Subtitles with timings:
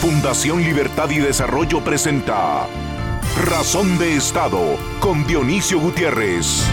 [0.00, 2.66] Fundación Libertad y Desarrollo presenta
[3.44, 6.64] Razón de Estado con Dionisio Gutiérrez.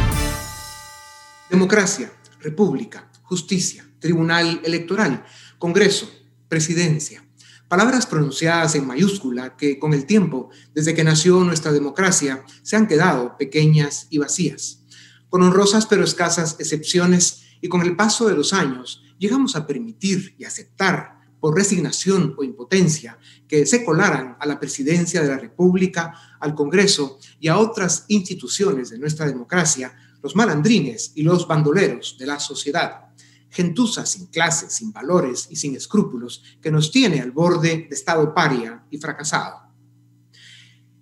[1.49, 2.09] Democracia,
[2.39, 5.25] República, Justicia, Tribunal Electoral,
[5.59, 6.09] Congreso,
[6.47, 7.27] Presidencia.
[7.67, 12.87] Palabras pronunciadas en mayúscula que con el tiempo, desde que nació nuestra democracia, se han
[12.87, 14.85] quedado pequeñas y vacías.
[15.27, 20.33] Con honrosas pero escasas excepciones y con el paso de los años, llegamos a permitir
[20.37, 26.13] y aceptar por resignación o impotencia, que se colaran a la presidencia de la República,
[26.39, 32.25] al Congreso y a otras instituciones de nuestra democracia, los malandrines y los bandoleros de
[32.25, 33.05] la sociedad.
[33.49, 38.33] Gentuza sin clases, sin valores y sin escrúpulos, que nos tiene al borde de estado
[38.33, 39.67] paria y fracasado.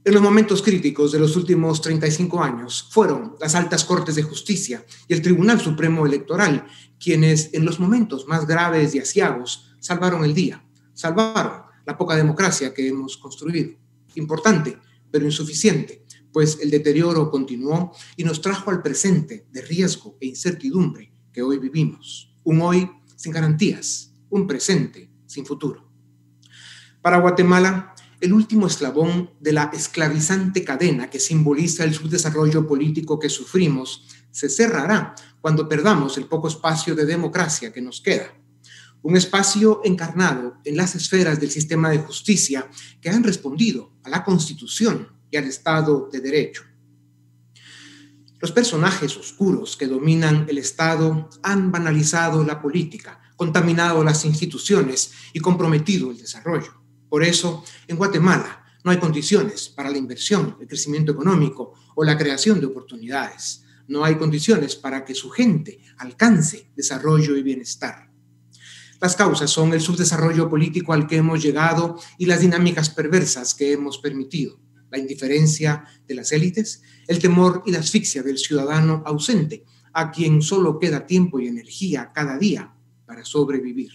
[0.03, 4.85] En los momentos críticos de los últimos 35 años fueron las altas cortes de justicia
[5.07, 6.67] y el Tribunal Supremo Electoral
[6.99, 12.73] quienes en los momentos más graves y asiagos salvaron el día, salvaron la poca democracia
[12.73, 13.77] que hemos construido.
[14.15, 14.79] Importante,
[15.11, 21.13] pero insuficiente, pues el deterioro continuó y nos trajo al presente de riesgo e incertidumbre
[21.31, 22.33] que hoy vivimos.
[22.43, 25.87] Un hoy sin garantías, un presente sin futuro.
[27.03, 33.29] Para Guatemala, el último eslabón de la esclavizante cadena que simboliza el subdesarrollo político que
[33.29, 38.33] sufrimos se cerrará cuando perdamos el poco espacio de democracia que nos queda
[39.05, 42.67] un espacio encarnado en las esferas del sistema de justicia
[42.99, 46.63] que han respondido a la Constitución y al Estado de Derecho.
[48.39, 55.39] Los personajes oscuros que dominan el Estado han banalizado la política, contaminado las instituciones y
[55.39, 56.73] comprometido el desarrollo.
[57.07, 62.17] Por eso, en Guatemala no hay condiciones para la inversión, el crecimiento económico o la
[62.17, 63.65] creación de oportunidades.
[63.87, 68.14] No hay condiciones para que su gente alcance desarrollo y bienestar.
[69.01, 73.73] Las causas son el subdesarrollo político al que hemos llegado y las dinámicas perversas que
[73.73, 79.65] hemos permitido, la indiferencia de las élites, el temor y la asfixia del ciudadano ausente,
[79.93, 82.73] a quien solo queda tiempo y energía cada día
[83.05, 83.91] para sobrevivir.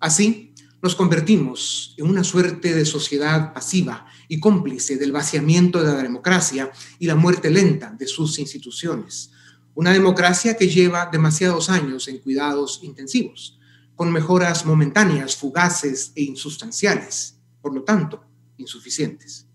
[0.00, 6.02] Así, nos convertimos en una suerte de sociedad pasiva y cómplice del vaciamiento de la
[6.02, 6.70] democracia
[7.00, 9.32] y la muerte lenta de sus instituciones.
[9.74, 13.57] Una democracia que lleva demasiados años en cuidados intensivos,
[13.98, 18.22] con mejoras momentáneas, fugaces e insustanciales, por lo tanto,
[18.56, 19.48] insuficientes.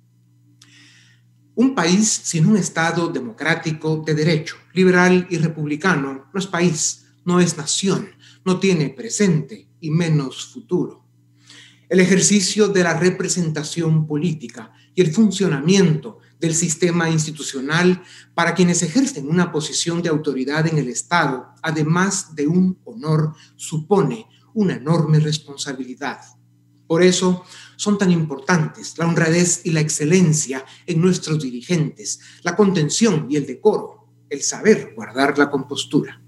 [1.55, 7.39] Un país sin un Estado democrático de derecho, liberal y republicano no es país, no
[7.39, 8.09] es nación,
[8.43, 11.05] no tiene presente y menos futuro.
[11.87, 19.29] El ejercicio de la representación política y el funcionamiento del sistema institucional para quienes ejercen
[19.29, 26.19] una posición de autoridad en el Estado, además de un honor, supone una enorme responsabilidad.
[26.88, 27.44] Por eso
[27.75, 33.46] son tan importantes la honradez y la excelencia en nuestros dirigentes, la contención y el
[33.46, 36.22] decoro, el saber guardar la compostura.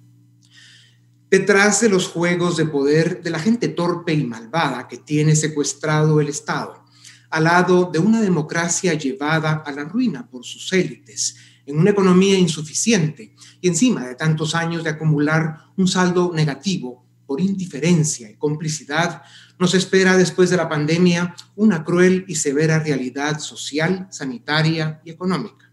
[1.29, 6.21] Detrás de los juegos de poder de la gente torpe y malvada que tiene secuestrado
[6.21, 6.85] el Estado,
[7.29, 12.37] al lado de una democracia llevada a la ruina por sus élites, en una economía
[12.37, 19.23] insuficiente y encima de tantos años de acumular un saldo negativo por indiferencia y complicidad,
[19.59, 25.71] nos espera después de la pandemia una cruel y severa realidad social, sanitaria y económica.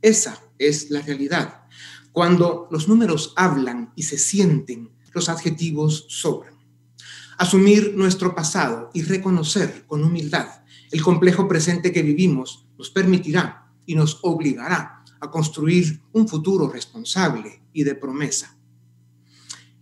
[0.00, 1.64] Esa es la realidad.
[2.12, 6.54] Cuando los números hablan y se sienten, los adjetivos sobran.
[7.38, 10.48] Asumir nuestro pasado y reconocer con humildad
[10.92, 17.62] el complejo presente que vivimos nos permitirá y nos obligará a construir un futuro responsable
[17.72, 18.53] y de promesa.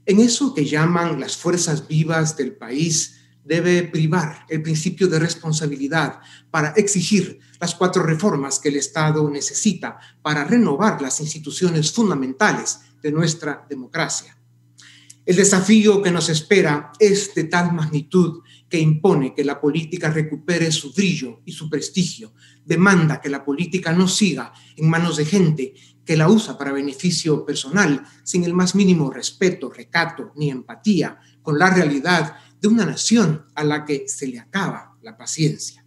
[0.04, 6.20] En eso que llaman las fuerzas vivas del país debe privar el principio de responsabilidad
[6.50, 13.12] para exigir las cuatro reformas que el Estado necesita para renovar las instituciones fundamentales de
[13.12, 14.36] nuestra democracia.
[15.24, 20.72] El desafío que nos espera es de tal magnitud que impone que la política recupere
[20.72, 22.34] su brillo y su prestigio,
[22.64, 27.44] demanda que la política no siga en manos de gente que la usa para beneficio
[27.44, 33.46] personal, sin el más mínimo respeto, recato ni empatía con la realidad de una nación
[33.54, 35.84] a la que se le acaba la paciencia.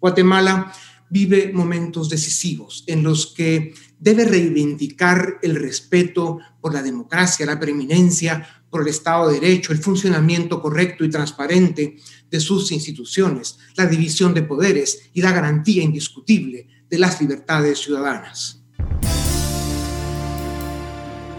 [0.00, 0.72] Guatemala
[1.10, 8.62] vive momentos decisivos en los que debe reivindicar el respeto por la democracia, la preeminencia,
[8.70, 11.96] por el Estado de Derecho, el funcionamiento correcto y transparente
[12.30, 18.61] de sus instituciones, la división de poderes y la garantía indiscutible de las libertades ciudadanas.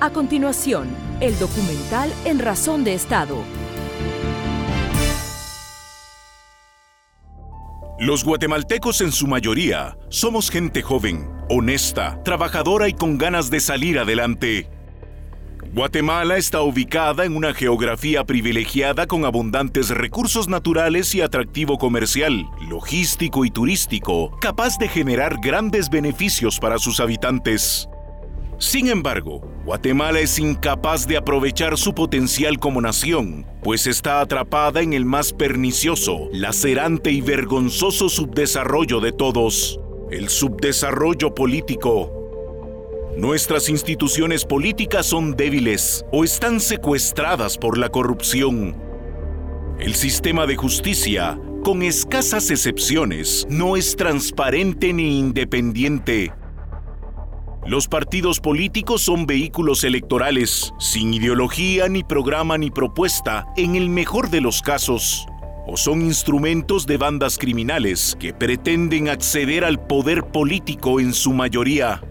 [0.04, 0.90] A continuación,
[1.22, 3.42] el documental En Razón de Estado
[8.00, 13.98] Los guatemaltecos en su mayoría somos gente joven, honesta, trabajadora y con ganas de salir
[13.98, 14.70] adelante.
[15.74, 23.46] Guatemala está ubicada en una geografía privilegiada con abundantes recursos naturales y atractivo comercial, logístico
[23.46, 27.88] y turístico, capaz de generar grandes beneficios para sus habitantes.
[28.64, 34.94] Sin embargo, Guatemala es incapaz de aprovechar su potencial como nación, pues está atrapada en
[34.94, 39.82] el más pernicioso, lacerante y vergonzoso subdesarrollo de todos,
[40.12, 42.10] el subdesarrollo político.
[43.18, 48.78] Nuestras instituciones políticas son débiles o están secuestradas por la corrupción.
[49.78, 56.32] El sistema de justicia, con escasas excepciones, no es transparente ni independiente
[57.66, 64.30] los partidos políticos son vehículos electorales, sin ideología ni programa ni propuesta, en el mejor
[64.30, 65.26] de los casos.
[65.66, 72.02] O son instrumentos de bandas criminales que pretenden acceder al poder político en su mayoría.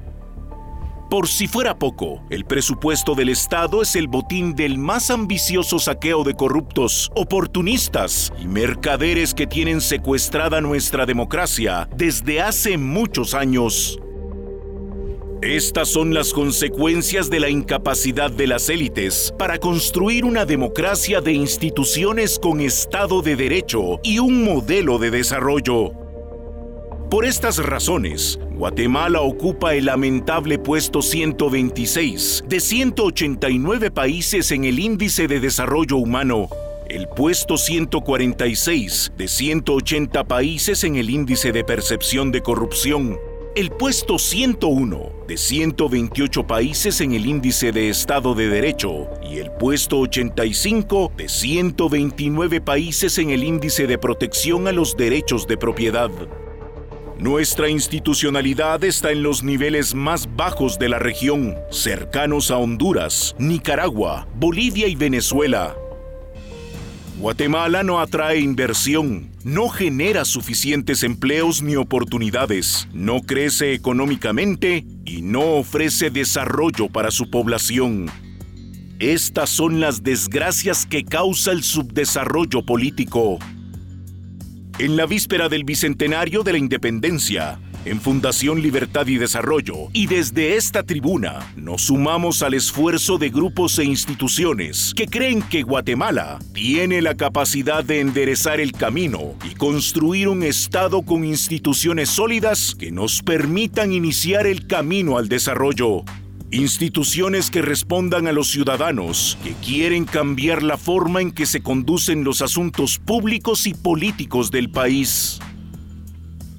[1.10, 6.24] Por si fuera poco, el presupuesto del Estado es el botín del más ambicioso saqueo
[6.24, 13.98] de corruptos, oportunistas y mercaderes que tienen secuestrada nuestra democracia desde hace muchos años.
[15.42, 21.32] Estas son las consecuencias de la incapacidad de las élites para construir una democracia de
[21.32, 25.94] instituciones con Estado de Derecho y un modelo de desarrollo.
[27.10, 35.26] Por estas razones, Guatemala ocupa el lamentable puesto 126 de 189 países en el Índice
[35.26, 36.50] de Desarrollo Humano,
[36.88, 43.18] el puesto 146 de 180 países en el Índice de Percepción de Corrupción,
[43.54, 49.50] el puesto 101 de 128 países en el índice de Estado de Derecho y el
[49.50, 56.10] puesto 85 de 129 países en el índice de protección a los derechos de propiedad.
[57.18, 64.26] Nuestra institucionalidad está en los niveles más bajos de la región, cercanos a Honduras, Nicaragua,
[64.34, 65.76] Bolivia y Venezuela,
[67.22, 75.54] Guatemala no atrae inversión, no genera suficientes empleos ni oportunidades, no crece económicamente y no
[75.54, 78.10] ofrece desarrollo para su población.
[78.98, 83.38] Estas son las desgracias que causa el subdesarrollo político.
[84.78, 90.56] En la víspera del bicentenario de la independencia, en Fundación Libertad y Desarrollo y desde
[90.56, 97.02] esta tribuna nos sumamos al esfuerzo de grupos e instituciones que creen que Guatemala tiene
[97.02, 103.22] la capacidad de enderezar el camino y construir un Estado con instituciones sólidas que nos
[103.22, 106.04] permitan iniciar el camino al desarrollo.
[106.50, 112.24] Instituciones que respondan a los ciudadanos que quieren cambiar la forma en que se conducen
[112.24, 115.40] los asuntos públicos y políticos del país.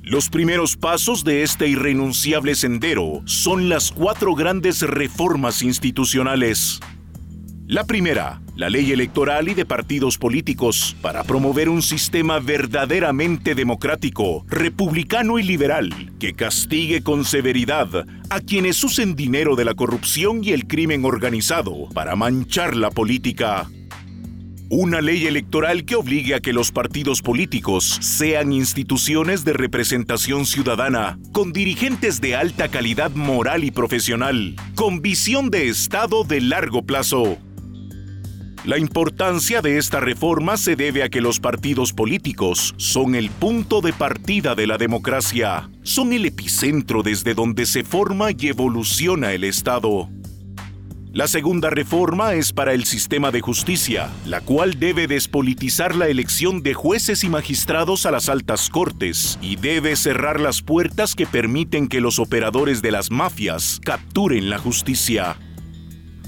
[0.05, 6.81] Los primeros pasos de este irrenunciable sendero son las cuatro grandes reformas institucionales.
[7.67, 14.45] La primera, la ley electoral y de partidos políticos, para promover un sistema verdaderamente democrático,
[14.49, 20.51] republicano y liberal, que castigue con severidad a quienes usen dinero de la corrupción y
[20.51, 23.69] el crimen organizado para manchar la política.
[24.75, 31.19] Una ley electoral que obligue a que los partidos políticos sean instituciones de representación ciudadana,
[31.31, 37.37] con dirigentes de alta calidad moral y profesional, con visión de Estado de largo plazo.
[38.65, 43.79] La importancia de esta reforma se debe a que los partidos políticos son el punto
[43.79, 49.43] de partida de la democracia, son el epicentro desde donde se forma y evoluciona el
[49.43, 50.09] Estado.
[51.13, 56.63] La segunda reforma es para el sistema de justicia, la cual debe despolitizar la elección
[56.63, 61.87] de jueces y magistrados a las altas cortes y debe cerrar las puertas que permiten
[61.87, 65.37] que los operadores de las mafias capturen la justicia.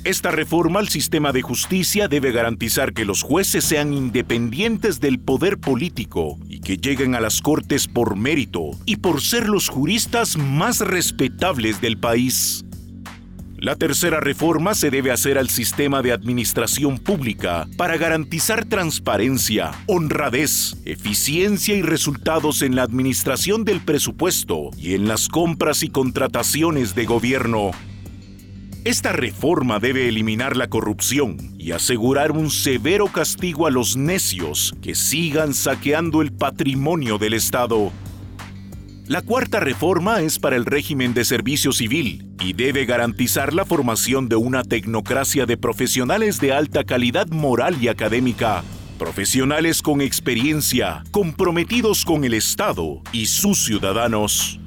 [0.03, 5.57] Esta reforma al sistema de justicia debe garantizar que los jueces sean independientes del poder
[5.57, 10.81] político y que lleguen a las cortes por mérito y por ser los juristas más
[10.81, 12.64] respetables del país.
[13.65, 20.77] La tercera reforma se debe hacer al sistema de administración pública para garantizar transparencia, honradez,
[20.85, 27.05] eficiencia y resultados en la administración del presupuesto y en las compras y contrataciones de
[27.05, 27.71] gobierno.
[28.83, 34.93] Esta reforma debe eliminar la corrupción y asegurar un severo castigo a los necios que
[34.93, 37.91] sigan saqueando el patrimonio del Estado.
[39.07, 44.27] La cuarta reforma es para el régimen de servicio civil y debe garantizar la formación
[44.29, 48.63] de una tecnocracia de profesionales de alta calidad moral y académica,
[48.97, 54.59] Profesionales con experiencia, comprometidos con el Estado y sus ciudadanos.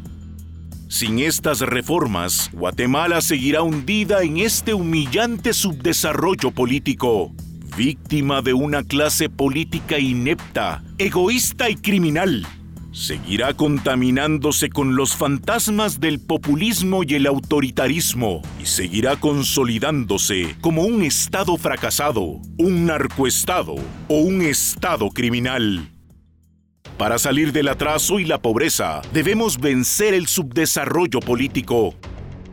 [0.89, 7.33] Sin estas reformas, Guatemala seguirá hundida en este humillante subdesarrollo político,
[7.75, 12.47] víctima de una clase política inepta, egoísta y criminal
[12.99, 21.05] seguirá contaminándose con los fantasmas del populismo y el autoritarismo y seguirá consolidándose como un
[21.05, 23.77] Estado fracasado, un narcoestado
[24.09, 25.93] o un Estado criminal.
[26.99, 31.95] Para salir del atraso y la pobreza, debemos vencer el subdesarrollo político.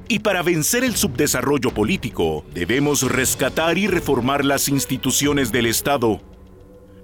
[0.08, 6.22] Y para vencer el subdesarrollo político, debemos rescatar y reformar las instituciones del Estado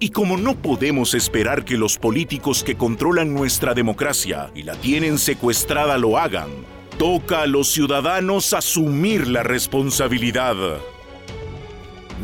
[0.03, 5.19] y como no podemos esperar que los políticos que controlan nuestra democracia y la tienen
[5.19, 6.49] secuestrada lo hagan,
[6.97, 10.55] toca a los ciudadanos asumir la responsabilidad.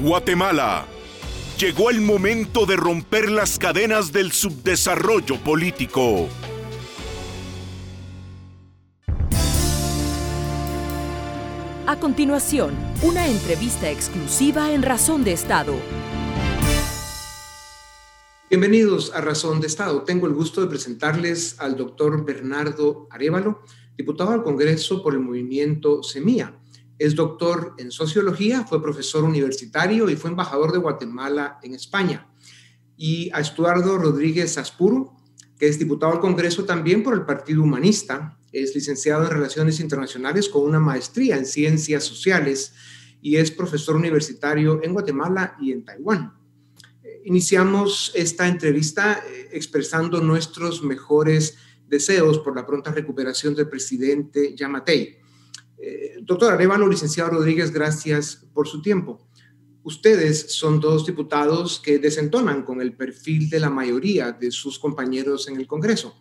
[0.01, 0.85] Guatemala.
[1.59, 6.29] Llegó el momento de romper las cadenas del subdesarrollo político.
[11.85, 15.75] A continuación, una entrevista exclusiva en Razón de Estado
[18.49, 20.03] Bienvenidos a Razón de Estado.
[20.03, 23.61] Tengo el gusto de presentarles al doctor Bernardo Arevalo,
[23.97, 26.57] diputado al Congreso por el movimiento SEMIA.
[26.97, 32.29] Es doctor en sociología, fue profesor universitario y fue embajador de Guatemala en España.
[32.95, 35.17] Y a Estuardo Rodríguez Aspuro,
[35.59, 40.47] que es diputado al Congreso también por el Partido Humanista, es licenciado en Relaciones Internacionales
[40.47, 42.73] con una maestría en Ciencias Sociales
[43.21, 46.37] y es profesor universitario en Guatemala y en Taiwán
[47.27, 55.17] iniciamos esta entrevista eh, expresando nuestros mejores deseos por la pronta recuperación del presidente Yamatei.
[55.77, 59.27] Eh, doctor Arevalo, licenciado Rodríguez, gracias por su tiempo.
[59.83, 65.49] Ustedes son dos diputados que desentonan con el perfil de la mayoría de sus compañeros
[65.49, 66.15] en el Congreso.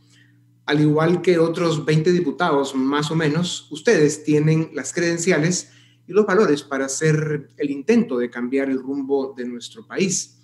[0.66, 5.70] Al igual que otros 20 diputados, más o menos, ustedes tienen las credenciales
[6.08, 10.35] y los valores para hacer el intento de cambiar el rumbo de nuestro país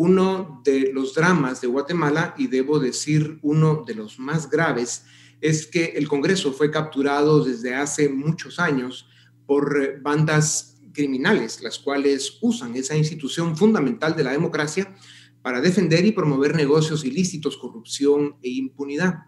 [0.00, 5.04] uno de los dramas de Guatemala, y debo decir uno de los más graves,
[5.42, 9.10] es que el Congreso fue capturado desde hace muchos años
[9.44, 14.96] por eh, bandas criminales, las cuales usan esa institución fundamental de la democracia
[15.42, 19.26] para defender y promover negocios ilícitos, corrupción e impunidad.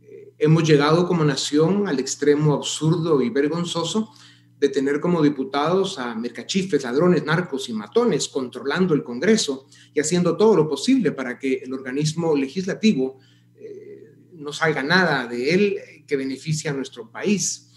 [0.00, 4.10] Eh, hemos llegado como nación al extremo absurdo y vergonzoso
[4.58, 10.36] de tener como diputados a mercachifes, ladrones, narcos y matones controlando el Congreso y haciendo
[10.36, 13.18] todo lo posible para que el organismo legislativo
[13.56, 17.72] eh, no salga nada de él que beneficie a nuestro país.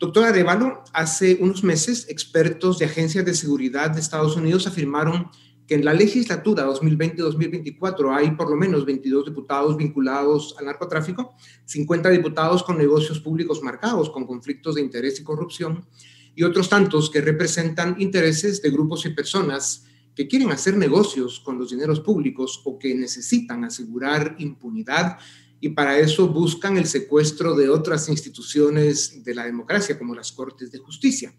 [0.00, 5.28] Doctor Arevalo, hace unos meses expertos de agencias de seguridad de Estados Unidos afirmaron
[5.70, 12.10] que en la legislatura 2020-2024 hay por lo menos 22 diputados vinculados al narcotráfico, 50
[12.10, 15.86] diputados con negocios públicos marcados, con conflictos de interés y corrupción,
[16.34, 19.84] y otros tantos que representan intereses de grupos y personas
[20.16, 25.18] que quieren hacer negocios con los dineros públicos o que necesitan asegurar impunidad
[25.60, 30.72] y para eso buscan el secuestro de otras instituciones de la democracia, como las Cortes
[30.72, 31.32] de Justicia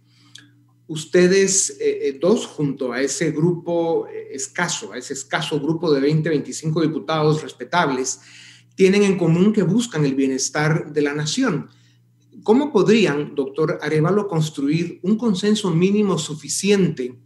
[0.91, 6.01] ustedes eh, eh, dos, junto a ese grupo eh, escaso, a ese escaso grupo de
[6.01, 8.19] 20, 25 diputados respetables,
[8.75, 11.69] tienen en común que buscan el bienestar de la nación.
[12.43, 17.17] ¿Cómo podrían, doctor Arevalo, construir un consenso mínimo suficiente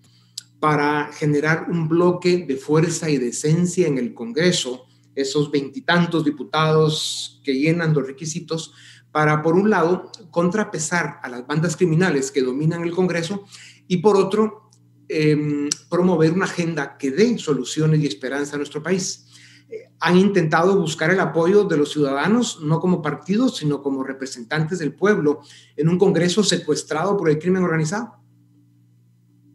[0.59, 7.41] para generar un bloque de fuerza y de esencia en el Congreso, esos veintitantos diputados
[7.43, 8.73] que llenan los requisitos,
[9.15, 13.45] para, por un lado, contrapesar a las bandas criminales que dominan el Congreso
[13.87, 14.69] y, por otro,
[15.07, 19.27] em, promover una agenda que dé soluciones y esperanza a nuestro país.
[19.69, 24.79] Eh, han intentado buscar el apoyo de los ciudadanos, no como partidos, sino como representantes
[24.79, 25.39] del pueblo,
[25.77, 28.17] en un Congreso secuestrado por el crimen organizado.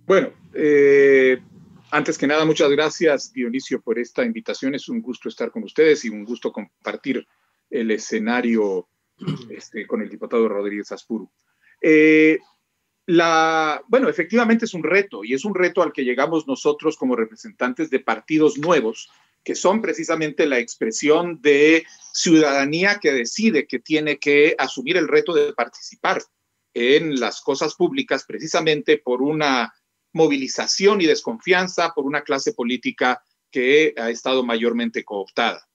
[0.06, 1.38] Bueno, eh,
[1.90, 4.74] antes que nada, muchas gracias, Dionisio, por esta invitación.
[4.74, 7.26] Es un gusto estar con ustedes y un gusto compartir
[7.68, 8.88] el escenario
[9.50, 11.30] este, con el diputado Rodríguez Aspuru.
[11.82, 12.38] Eh,
[13.88, 17.90] bueno, efectivamente es un reto y es un reto al que llegamos nosotros como representantes
[17.90, 19.10] de partidos nuevos,
[19.42, 25.34] que son precisamente la expresión de ciudadanía que decide que tiene que asumir el reto
[25.34, 26.22] de participar
[26.74, 29.74] en las cosas públicas precisamente por una
[30.12, 35.69] movilización y desconfianza por una clase política que ha estado mayormente cooptada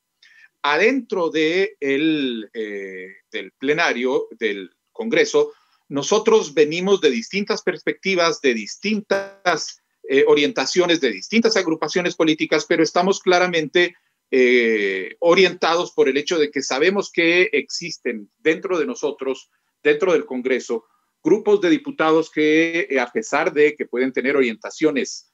[0.65, 5.53] adentro de eh, del plenario del Congreso,
[5.89, 13.19] nosotros venimos de distintas perspectivas, de distintas eh, orientaciones de distintas agrupaciones políticas, pero estamos
[13.19, 13.95] claramente
[14.31, 19.51] eh, orientados por el hecho de que sabemos que existen dentro de nosotros,
[19.83, 20.85] dentro del Congreso,
[21.23, 25.31] grupos de diputados que, a pesar de que pueden tener orientaciones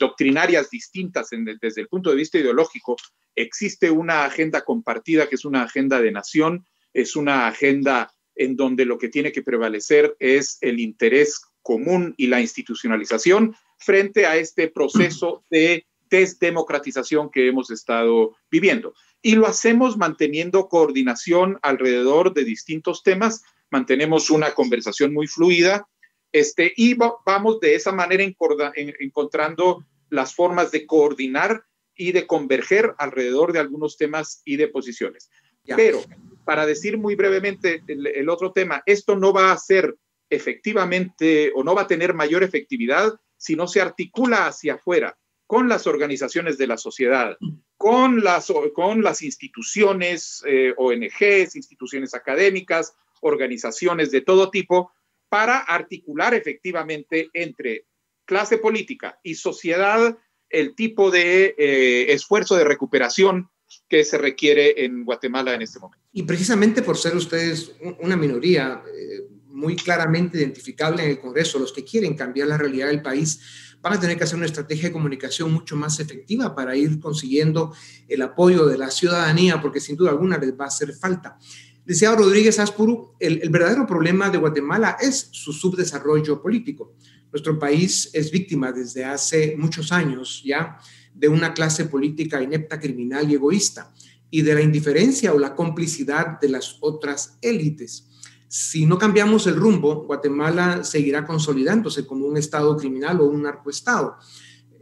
[0.00, 2.96] doctrinarias distintas desde el punto de vista ideológico,
[3.36, 8.84] existe una agenda compartida que es una agenda de nación, es una agenda en donde
[8.84, 14.68] lo que tiene que prevalecer es el interés común y la institucionalización frente a este
[14.68, 18.94] proceso de desdemocratización que hemos estado viviendo.
[19.22, 25.88] Y lo hacemos manteniendo coordinación alrededor de distintos temas, mantenemos una conversación muy fluida
[26.32, 31.64] este, y vamos de esa manera encontrando las formas de coordinar
[31.96, 35.30] y de converger alrededor de algunos temas y de posiciones.
[35.64, 36.02] Pero
[36.44, 39.96] para decir muy brevemente el, otro tema, esto no va a ser
[40.30, 45.68] efectivamente o no va a tener mayor efectividad si no se articula hacia afuera con
[45.68, 47.36] las organizaciones de la sociedad,
[47.76, 54.92] con las, con las instituciones, eh, ONGs, instituciones académicas, organizaciones de todo tipo,
[55.28, 57.86] para articular efectivamente entre
[58.24, 60.16] clase política y sociedad
[60.50, 63.50] el tipo de eh, esfuerzo de recuperación
[63.88, 66.04] que se requiere en Guatemala en este momento.
[66.12, 71.72] Y precisamente por ser ustedes una minoría eh, muy claramente identificable en el Congreso, los
[71.72, 73.40] que quieren cambiar la realidad del país,
[73.80, 77.74] van a tener que hacer una estrategia de comunicación mucho más efectiva para ir consiguiendo
[78.08, 81.38] el apoyo de la ciudadanía, porque sin duda alguna les va a hacer falta.
[81.86, 86.96] Decía Rodríguez Aspuru, el, el verdadero problema de Guatemala es su subdesarrollo político.
[87.30, 90.78] Nuestro país es víctima desde hace muchos años ya
[91.14, 93.94] de una clase política inepta, criminal y egoísta,
[94.30, 98.08] y de la indiferencia o la complicidad de las otras élites.
[98.48, 104.16] Si no cambiamos el rumbo, Guatemala seguirá consolidándose como un Estado criminal o un narcoestado.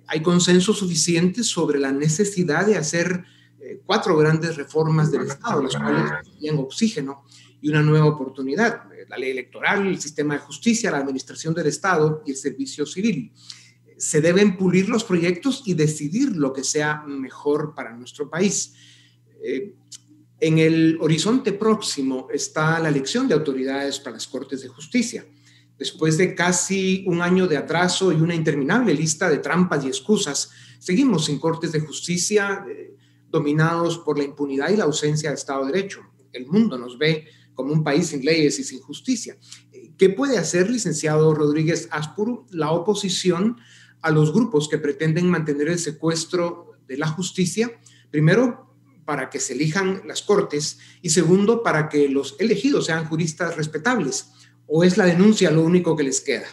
[0.06, 3.24] Hay consenso suficiente sobre la necesidad de hacer
[3.66, 7.24] eh, cuatro grandes reformas del Estado, las cuales tienen oxígeno
[7.60, 8.84] y una nueva oportunidad.
[9.08, 13.32] La ley electoral, el sistema de justicia, la administración del Estado y el servicio civil
[13.96, 18.74] se deben pulir los proyectos y decidir lo que sea mejor para nuestro país.
[19.42, 19.74] Eh,
[20.40, 25.24] en el horizonte próximo está la elección de autoridades para las Cortes de Justicia.
[25.78, 30.50] Después de casi un año de atraso y una interminable lista de trampas y excusas,
[30.78, 32.96] seguimos sin Cortes de Justicia eh,
[33.34, 36.02] dominados por la impunidad y la ausencia de Estado de Derecho.
[36.32, 39.36] El mundo nos ve como un país sin leyes y sin justicia.
[39.98, 43.56] ¿Qué puede hacer, licenciado Rodríguez Aspuru, la oposición
[44.02, 47.72] a los grupos que pretenden mantener el secuestro de la justicia,
[48.12, 53.56] primero para que se elijan las cortes y segundo para que los elegidos sean juristas
[53.56, 54.30] respetables.
[54.68, 56.46] ¿O es la denuncia lo único que les queda?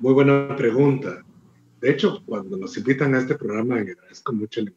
[0.00, 1.24] Muy buena pregunta.
[1.80, 4.72] De hecho, cuando nos invitan a este programa, agradezco mucho la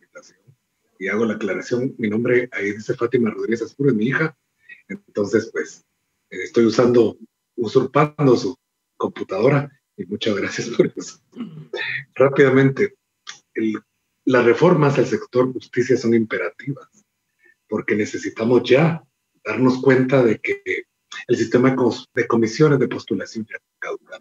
[1.00, 1.96] y hago la aclaración.
[1.98, 4.38] Mi nombre ahí dice Fátima Rodríguez Aspuro, es mi hija.
[4.88, 5.86] Entonces, pues,
[6.30, 7.18] estoy usando,
[7.56, 8.58] usurpando su
[8.98, 11.20] computadora y muchas gracias por eso.
[12.16, 12.96] Rápidamente,
[14.26, 16.88] las reformas al sector justicia son imperativas,
[17.68, 19.04] porque necesitamos ya
[19.44, 20.86] darnos cuenta de que
[21.28, 21.76] el sistema
[22.14, 24.20] de comisiones de postulación ya caduca.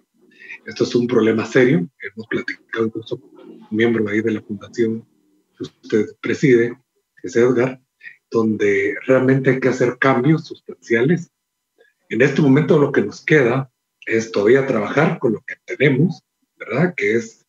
[0.66, 5.06] Esto es un problema serio, hemos platicado incluso con un miembro ahí de la fundación
[5.60, 6.78] usted preside,
[7.20, 7.80] que es Edgar,
[8.30, 11.30] donde realmente hay que hacer cambios sustanciales.
[12.08, 13.70] En este momento lo que nos queda
[14.06, 16.22] es todavía trabajar con lo que tenemos,
[16.56, 16.94] ¿verdad?
[16.96, 17.46] Que es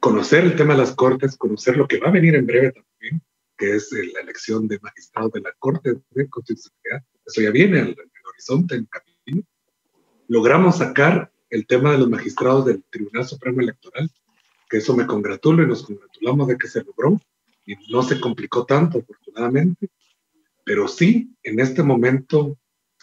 [0.00, 3.22] conocer el tema de las cortes, conocer lo que va a venir en breve también,
[3.56, 7.06] que es la elección de magistrados de la Corte de Constitucionalidad.
[7.26, 7.96] Eso ya viene al,
[8.32, 9.46] horizonte, en camino.
[10.28, 14.10] Logramos sacar el tema de los magistrados del Tribunal Supremo Electoral,
[14.70, 17.20] que eso me congratulo y nos congratulamos de que se logró
[17.66, 19.90] y no se complicó tanto, afortunadamente.
[20.64, 22.56] Pero sí, en este momento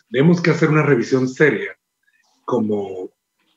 [0.10, 1.78] tenemos que hacer una revisión seria
[2.46, 3.12] como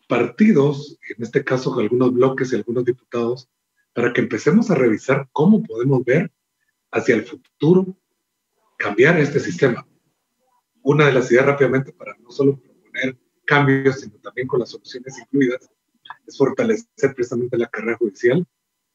[0.08, 3.48] partidos, en este caso con algunos bloques y algunos diputados,
[3.94, 6.32] para que empecemos a revisar cómo podemos ver
[6.90, 7.96] hacia el futuro
[8.76, 9.86] cambiar este sistema.
[10.82, 15.16] Una de las ideas rápidamente para no solo proponer cambios, sino también con las soluciones
[15.18, 15.70] incluidas,
[16.26, 18.46] es fortalecer precisamente la carrera judicial.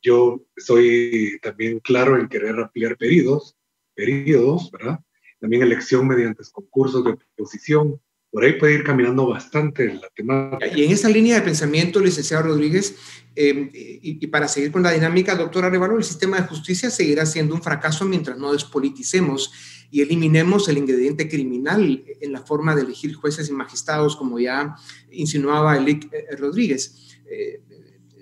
[0.01, 3.55] Yo soy también claro en querer ampliar periodos,
[3.95, 4.99] periodos, ¿verdad?
[5.39, 7.99] También elección mediante concursos de oposición,
[8.35, 10.67] por ahí puede ir caminando bastante la temática.
[10.77, 12.95] Y en esa línea de pensamiento, licenciado Rodríguez,
[13.33, 17.55] em, y, para seguir con la dinámica, doctor Arevalo, el sistema de justicia seguirá siendo
[17.55, 19.53] un fracaso mientras no despoliticemos
[19.95, 24.75] y eliminemos el ingrediente criminal en la forma de elegir jueces y magistrados, como ya
[25.09, 27.17] insinuaba Elic eh, Rodríguez.
[27.31, 27.61] eh,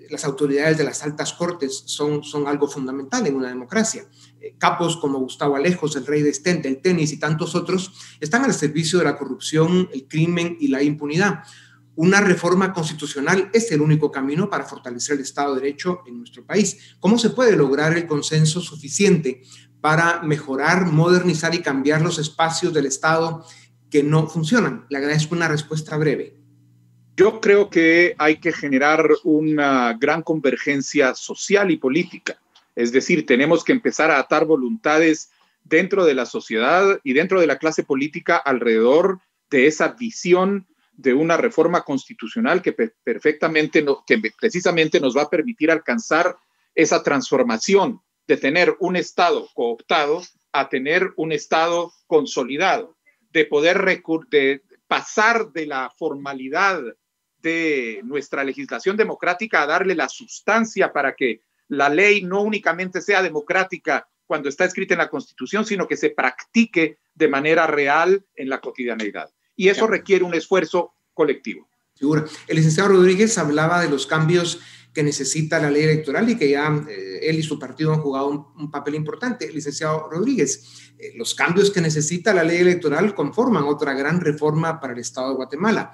[0.08, 4.06] las autoridades de las altas cortes son, son algo fundamental en una democracia.
[4.40, 8.44] Eh, capos como Gustavo Alejos, el rey de Sten, del tenis y tantos otros están
[8.44, 11.40] al servicio de la corrupción, el crimen y la impunidad.
[11.96, 16.46] Una reforma constitucional es el único camino para fortalecer el Estado de Derecho en nuestro
[16.46, 16.96] país.
[17.00, 19.42] ¿Cómo se puede lograr el consenso suficiente
[19.84, 23.44] para mejorar, modernizar y cambiar los espacios del Estado
[23.90, 24.86] que no funcionan?
[24.88, 26.38] Le agradezco una respuesta breve.
[27.18, 32.40] Yo creo que hay que generar una gran convergencia social y política.
[32.74, 35.28] Es decir, tenemos que empezar a atar voluntades
[35.64, 39.18] dentro de la sociedad y dentro de la clase política alrededor
[39.50, 45.70] de esa visión de una reforma constitucional que perfectamente, que precisamente nos va a permitir
[45.70, 46.38] alcanzar
[46.74, 52.96] esa transformación de tener un Estado cooptado a tener un Estado consolidado,
[53.30, 53.84] de poder
[54.30, 56.80] de pasar de la formalidad
[57.38, 63.22] de nuestra legislación democrática a darle la sustancia para que la ley no únicamente sea
[63.22, 68.48] democrática cuando está escrita en la Constitución, sino que se practique de manera real en
[68.48, 71.68] la cotidianeidad y eso requiere un esfuerzo colectivo.
[71.94, 72.24] Seguro.
[72.48, 74.60] El licenciado Rodríguez hablaba de los cambios
[74.94, 78.52] que necesita la ley electoral y que ya eh, él y su partido han jugado
[78.56, 79.50] un, papel importante.
[79.52, 84.92] Licenciado Rodríguez, eh, los cambios que necesita la ley electoral conforman otra gran reforma para
[84.92, 85.92] el Estado de Guatemala.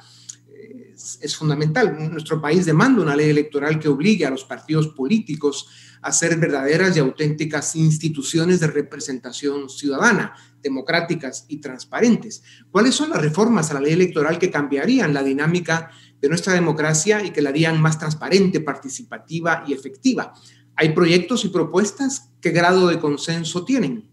[1.20, 1.96] Es, fundamental.
[2.10, 5.66] Nuestro país demanda una ley electoral que obligue a los partidos políticos
[6.02, 12.42] a ser verdaderas y auténticas instituciones de representación ciudadana, democráticas y transparentes.
[12.70, 17.24] ¿Cuáles son las reformas a la ley electoral que cambiarían la dinámica de nuestra democracia
[17.24, 20.34] y que la harían más transparente, participativa y efectiva?
[20.76, 22.30] ¿Hay proyectos y propuestas?
[22.42, 24.06] ¿Qué grado de consenso tienen?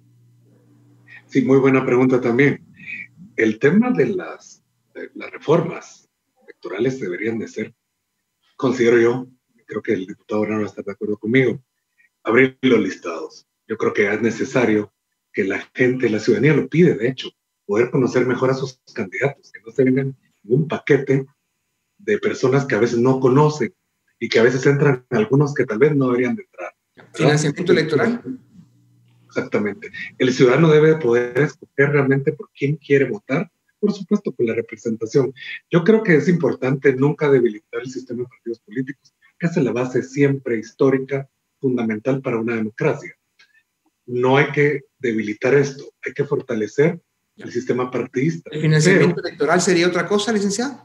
[1.26, 2.66] Sí, muy buena pregunta también.
[3.36, 4.64] El tema de las
[5.34, 5.97] reformas
[6.68, 7.74] electorales deberían de ser,
[8.56, 9.28] considero yo,
[9.66, 11.62] creo que el diputado no está de acuerdo conmigo,
[12.24, 13.48] abrir los listados.
[13.68, 14.94] Yo creo que es necesario
[15.34, 17.30] que la gente, la ciudadanía lo pide, de hecho,
[17.66, 21.26] poder conocer mejor a sus candidatos, que no se vengan en un paquete
[21.98, 23.74] de personas que a veces no conocen
[24.20, 26.74] y que a veces entran algunos que tal vez no deberían de entrar.
[27.14, 28.40] Financiamiento electoral.
[29.26, 29.92] Exactamente.
[30.18, 35.34] El ciudadano debe poder escoger realmente por quién quiere votar, por supuesto por la representación.
[35.70, 39.72] Yo creo que es importante nunca debilitar el sistema de partidos políticos, que es la
[39.72, 43.18] base siempre histórica, fundamental para una democracia
[44.08, 47.00] no hay que debilitar esto, hay que fortalecer
[47.36, 48.50] el sistema partidista.
[48.52, 50.82] ¿El financiamiento electoral sería otra cosa, licenciado?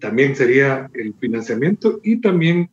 [0.00, 2.70] También sería el financiamiento y también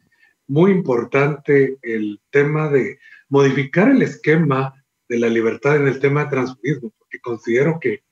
[0.48, 4.74] muy importante el tema de modificar el esquema
[5.10, 8.04] de la libertad en el tema de transfugismo, porque considero que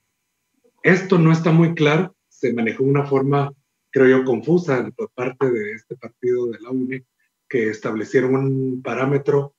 [0.82, 3.52] esto no está muy claro, se manejó una forma,
[3.90, 7.04] creo yo, confusa por parte de este partido de la UNE,
[7.48, 9.54] que establecieron un parámetro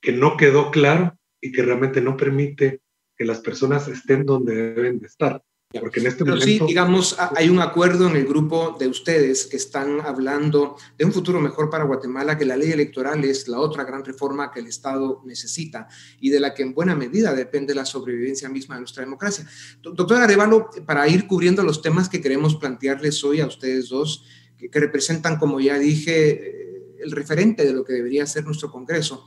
[0.00, 2.80] que no quedó claro y que realmente no permite
[3.16, 5.42] que las personas estén donde deben de estar.
[5.78, 9.56] Porque en este Pero sí, digamos, hay un acuerdo en el grupo de ustedes que
[9.56, 13.84] están hablando de un futuro mejor para Guatemala, que la ley electoral es la otra
[13.84, 15.86] gran reforma que el Estado necesita
[16.18, 19.46] y de la que en buena medida depende la sobrevivencia misma de nuestra democracia.
[19.80, 24.24] Doctor Arevalo, para ir cubriendo los temas que queremos plantearles hoy a ustedes dos,
[24.58, 28.72] que, que representan, como ya dije, eh, el referente de lo que debería ser nuestro
[28.72, 29.24] Congreso.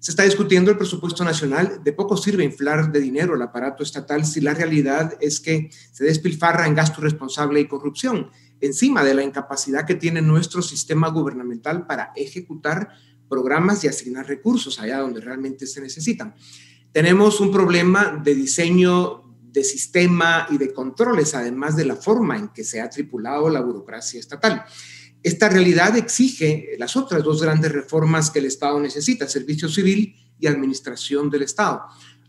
[0.00, 1.80] Se está discutiendo el presupuesto nacional.
[1.82, 6.04] De poco sirve inflar de dinero el aparato estatal si la realidad es que se
[6.04, 8.30] despilfarra en gasto responsable y corrupción,
[8.60, 12.90] encima de la incapacidad que tiene nuestro sistema gubernamental para ejecutar
[13.28, 16.34] programas y asignar recursos allá donde realmente se necesitan.
[16.92, 22.48] Tenemos un problema de diseño de sistema y de controles, además de la forma en
[22.48, 24.64] que se ha tripulado la burocracia estatal.
[25.22, 30.46] Esta realidad exige las otras dos grandes reformas que el Estado necesita, servicio civil y
[30.46, 31.82] administración del Estado.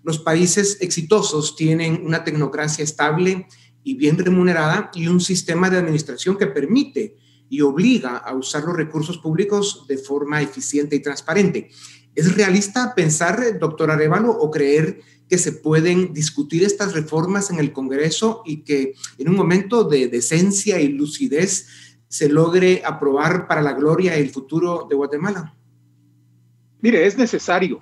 [0.04, 3.48] Los países exitosos tienen una tecnocracia estable
[3.84, 7.16] y bien remunerada y un sistema de administración que permite
[7.50, 11.70] y obliga a usar los recursos públicos de forma eficiente y transparente.
[12.16, 17.72] ¿Es realista pensar, doctor Arevalo, o creer que se pueden discutir estas reformas en el
[17.72, 21.68] Congreso y que en un momento de decencia y lucidez
[22.10, 25.56] se logre aprobar para la gloria y el futuro de Guatemala?
[26.82, 27.82] Mire, es necesario.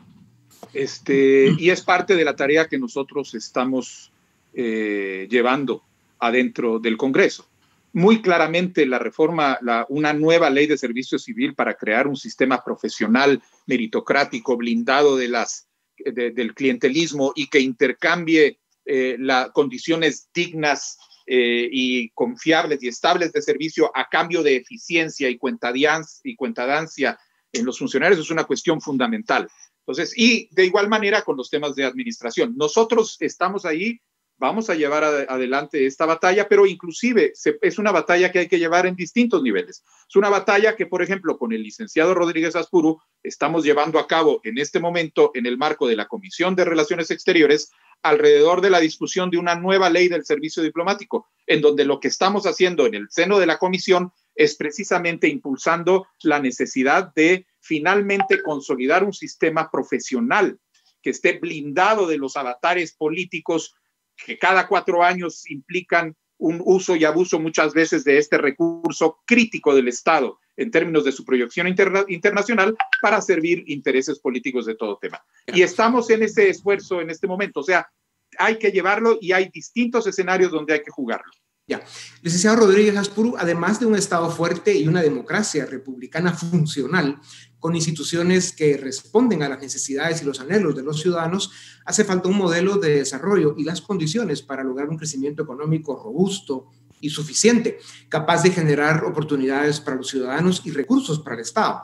[0.73, 4.11] Este, y es parte de la tarea que nosotros estamos
[4.53, 5.83] eh, llevando
[6.19, 7.47] adentro del Congreso.
[7.93, 9.57] Muy claramente la reforma,
[9.89, 15.67] una nueva ley de servicio civil para crear un sistema profesional, meritocrático, blindado de las,
[15.97, 23.41] del clientelismo y que intercambie eh, las condiciones dignas eh, y confiables y estables de
[23.41, 27.19] servicio a cambio de eficiencia y cuentadancia
[27.51, 29.47] en los funcionarios es una cuestión fundamental.
[29.79, 32.55] Entonces, y de igual manera con los temas de administración.
[32.57, 33.99] Nosotros estamos ahí
[34.37, 38.85] vamos a llevar adelante esta batalla, pero inclusive es una batalla que hay que llevar
[38.85, 39.83] en distintos niveles.
[40.07, 44.39] Es una batalla que, por ejemplo, con el licenciado Rodríguez Aspuru estamos llevando a cabo
[44.43, 47.71] en este momento en el marco de la Comisión de Relaciones Exteriores
[48.03, 52.09] alrededor de la discusión de una nueva ley del servicio diplomático, en donde lo que
[52.09, 58.43] estamos haciendo en el seno de la comisión es precisamente impulsando la necesidad de finalmente
[58.43, 60.59] consolidar un sistema profesional
[61.01, 63.75] que esté blindado de los avatares políticos
[64.25, 69.73] que cada cuatro años implican un uso y abuso muchas veces de este recurso crítico
[69.73, 75.23] del Estado en términos de su proyección internacional para servir intereses políticos de todo tema.
[75.47, 77.89] Y estamos en ese esfuerzo en este momento, o sea,
[78.37, 81.31] hay que llevarlo y hay distintos escenarios donde hay que jugarlo.
[81.69, 81.81] Ya.
[82.21, 87.19] Licenciado Rodríguez Aspuru, además de un Estado fuerte y una democracia republicana funcional,
[87.59, 91.51] con instituciones que responden a las necesidades y los anhelos de los ciudadanos,
[91.85, 96.67] hace falta un modelo de desarrollo y las condiciones para lograr un crecimiento económico robusto
[96.99, 101.81] y suficiente, capaz de generar oportunidades para los ciudadanos y recursos para el Estado.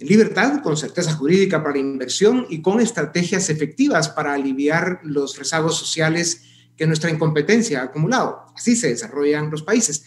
[0.00, 5.78] Libertad, con certeza jurídica para la inversión y con estrategias efectivas para aliviar los rezagos
[5.78, 6.42] sociales
[6.76, 8.46] que nuestra incompetencia ha acumulado.
[8.56, 10.04] Así se desarrollan los países.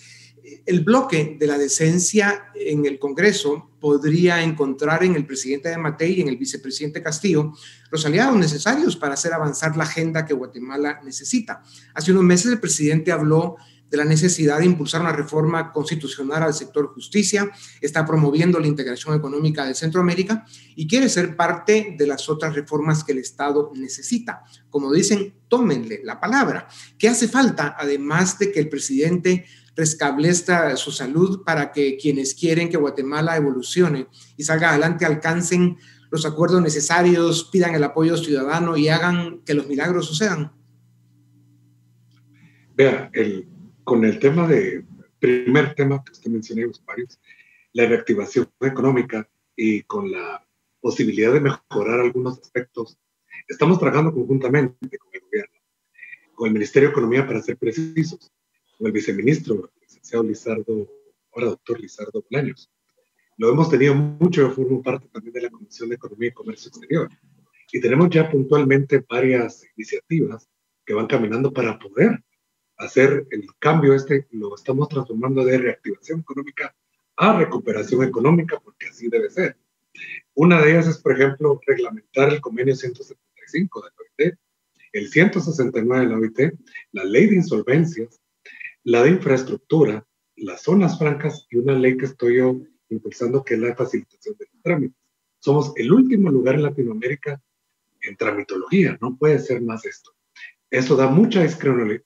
[0.66, 6.14] El bloque de la decencia en el Congreso podría encontrar en el presidente de Matei
[6.14, 7.54] y en el vicepresidente Castillo
[7.92, 11.64] los aliados necesarios para hacer avanzar la agenda que Guatemala necesita.
[11.94, 13.58] Hace unos meses el presidente habló
[13.90, 17.50] de la necesidad de impulsar una reforma constitucional al sector justicia,
[17.82, 23.04] está promoviendo la integración económica de Centroamérica y quiere ser parte de las otras reformas
[23.04, 24.44] que el Estado necesita.
[24.70, 26.68] Como dicen, tómenle la palabra.
[26.98, 29.46] ¿Qué hace falta, además de que el presidente
[29.78, 35.78] restablezca su salud para que quienes quieren que Guatemala evolucione y salga adelante alcancen
[36.10, 40.52] los acuerdos necesarios, pidan el apoyo ciudadano y hagan que los milagros sucedan?
[42.76, 43.48] Vea, el,
[43.84, 44.84] con el tema de,
[45.20, 47.20] primer tema que usted mencionó, varios,
[47.74, 50.46] la reactivación económica y con la
[50.80, 52.98] posibilidad de mejorar algunos aspectos,
[53.48, 55.60] estamos trabajando conjuntamente con el gobierno,
[56.36, 58.32] con el Ministerio de Economía para ser precisos,
[58.78, 60.88] con el viceministro, el licenciado Lizardo,
[61.34, 62.72] ahora doctor Lizardo Bolaños.
[63.38, 67.10] Lo hemos tenido mucho, formo parte también de la Comisión de Economía y Comercio Exterior.
[67.72, 70.50] Y tenemos ya puntualmente varias iniciativas
[70.86, 72.24] que van caminando para poder
[72.78, 76.76] hacer el cambio este, lo estamos transformando de reactivación económica
[77.18, 79.58] a recuperación económica, porque así debe ser.
[80.36, 84.38] Una de ellas es, por ejemplo, reglamentar el convenio 175 de la OIT,
[84.94, 86.40] el 169 de la OIT,
[86.92, 88.22] la ley de insolvencias,
[88.88, 93.60] la de infraestructura, las zonas francas y una ley que estoy yo impulsando que es
[93.60, 94.98] la facilitación de los trámites.
[95.40, 97.42] Somos el último lugar en Latinoamérica
[98.02, 100.12] en tramitología, no puede ser más esto.
[100.70, 101.46] Eso da mucha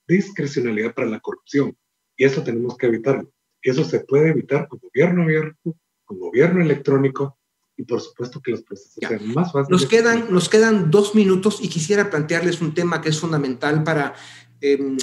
[0.07, 1.77] discrecionalidad para la corrupción
[2.17, 3.31] y eso tenemos que evitarlo.
[3.61, 7.37] Y eso se puede evitar con gobierno abierto, con gobierno electrónico
[7.77, 9.69] y por supuesto que los procesos sean más fáciles.
[9.69, 14.15] Nos quedan, nos quedan dos minutos y quisiera plantearles un tema que es fundamental para
[14.61, 14.97] em,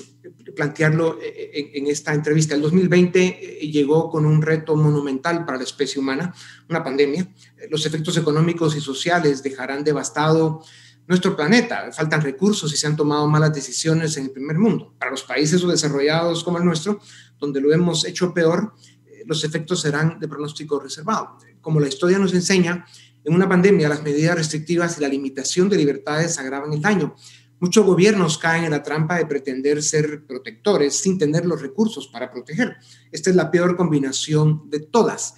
[0.54, 2.54] plantearlo eh, en, en, esta entrevista.
[2.54, 6.34] El 2020 eh, llegó con un reto monumental para la especie humana,
[6.68, 7.28] una pandemia.
[7.70, 10.62] Los efectos económicos y sociales dejarán devastado
[11.08, 11.90] nuestro planeta.
[11.90, 14.94] Faltan recursos y se han tomado malas decisiones en el primer mundo.
[14.98, 17.00] Para los países desarrollados como el nuestro,
[17.38, 18.74] donde lo hemos hecho peor,
[19.06, 21.38] eh, los efectos serán de pronóstico reservado.
[21.60, 22.86] Como la historia nos enseña,
[23.24, 27.16] en una pandemia las medidas restrictivas y la limitación de libertades agravan el daño.
[27.60, 32.30] Muchos gobiernos caen en la trampa de pretender ser protectores sin tener los recursos para
[32.30, 32.76] proteger.
[33.10, 35.34] Esta es la peor combinación de todas.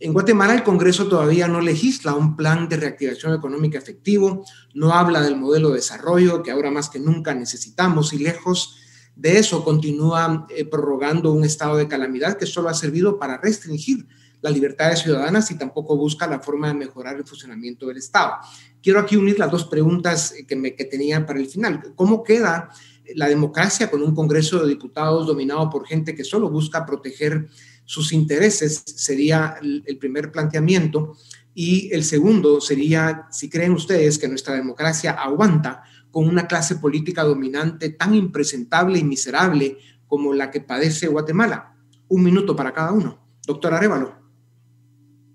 [0.00, 5.20] En Guatemala el Congreso todavía no legisla un plan de reactivación económica efectivo, no habla
[5.20, 8.76] del modelo de desarrollo que ahora más que nunca necesitamos y lejos
[9.16, 14.06] de eso continúa eh, prorrogando un estado de calamidad que solo ha servido para restringir
[14.40, 18.34] las libertades ciudadanas y tampoco busca la forma de mejorar el funcionamiento del Estado.
[18.82, 21.92] Quiero aquí unir las dos preguntas que, me, que tenía para el final.
[21.94, 22.70] ¿Cómo queda
[23.14, 27.48] la democracia con un Congreso de Diputados dominado por gente que solo busca proteger
[27.84, 31.16] sus intereses, sería el primer planteamiento.
[31.54, 37.24] Y el segundo sería, si creen ustedes que nuestra democracia aguanta con una clase política
[37.24, 41.76] dominante tan impresentable y miserable como la que padece Guatemala.
[42.08, 43.18] Un minuto para cada uno.
[43.46, 44.17] Doctor Arevalo.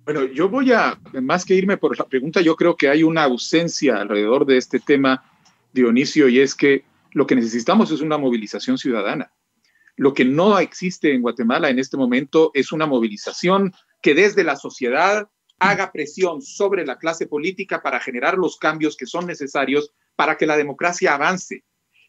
[0.05, 3.23] Bueno, yo voy a, más que irme por la pregunta, yo creo que hay una
[3.23, 5.23] ausencia alrededor de este tema,
[5.71, 9.31] Dionisio, y es que lo que necesitamos es una movilización ciudadana.
[9.95, 14.57] Lo que no existe en Guatemala en este momento es una movilización que desde la
[14.57, 20.35] sociedad haga presión sobre la clase política para generar los cambios que son necesarios para
[20.35, 21.63] que la democracia avance.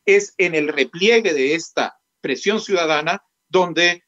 [0.04, 4.02] Es en el repliegue de esta presión ciudadana donde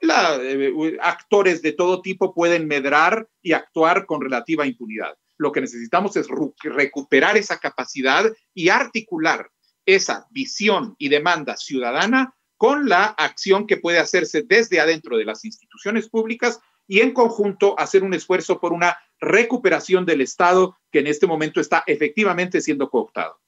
[0.00, 5.16] eh, actores de todo tipo pueden medrar y actuar con relativa impunidad.
[5.36, 6.28] Lo que necesitamos es
[6.62, 9.50] recuperar esa capacidad y articular
[9.86, 15.44] esa visión y demanda ciudadana con la acción que puede hacerse desde adentro de las
[15.44, 21.06] instituciones públicas y en conjunto hacer un esfuerzo por una recuperación del Estado que en
[21.06, 23.38] este momento está efectivamente siendo cooptado.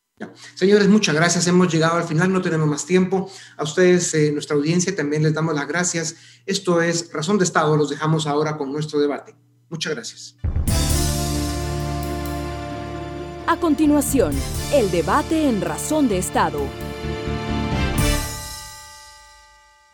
[0.55, 1.47] Señores, muchas gracias.
[1.47, 3.31] Hemos llegado al final, no tenemos más tiempo.
[3.57, 6.17] A ustedes, eh, nuestra audiencia, también les damos las gracias.
[6.47, 7.77] Esto es Razón de Estado.
[7.77, 9.35] Los dejamos ahora con nuestro debate.
[9.69, 10.37] Muchas gracias.
[13.47, 14.33] A continuación,
[14.73, 16.61] el debate en Razón de Estado.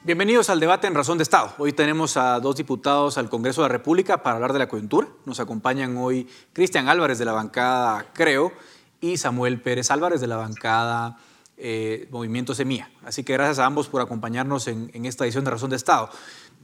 [0.09, 1.53] Bienvenidos al debate en Razón de Estado.
[1.59, 5.09] Hoy tenemos a dos diputados al Congreso de la República para hablar de la coyuntura.
[5.27, 8.53] Nos acompañan hoy Cristian Álvarez de la bancada Creo
[9.01, 11.19] y Samuel Pérez Álvarez de la bancada
[11.57, 12.91] eh, Movimiento Semilla.
[13.05, 16.09] Así que gracias a ambos por acompañarnos en, esta edición de Razón de Estado.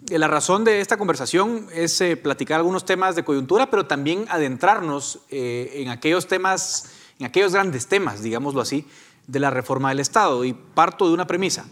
[0.09, 4.25] Eh, la razón de esta conversación es eh, platicar algunos temas de coyuntura, pero también
[4.29, 8.87] adentrarnos en aquellos temas, en aquellos grandes temas, digámoslo así,
[9.27, 10.45] de la reforma del Estado.
[10.45, 11.67] Y parto de una premisa.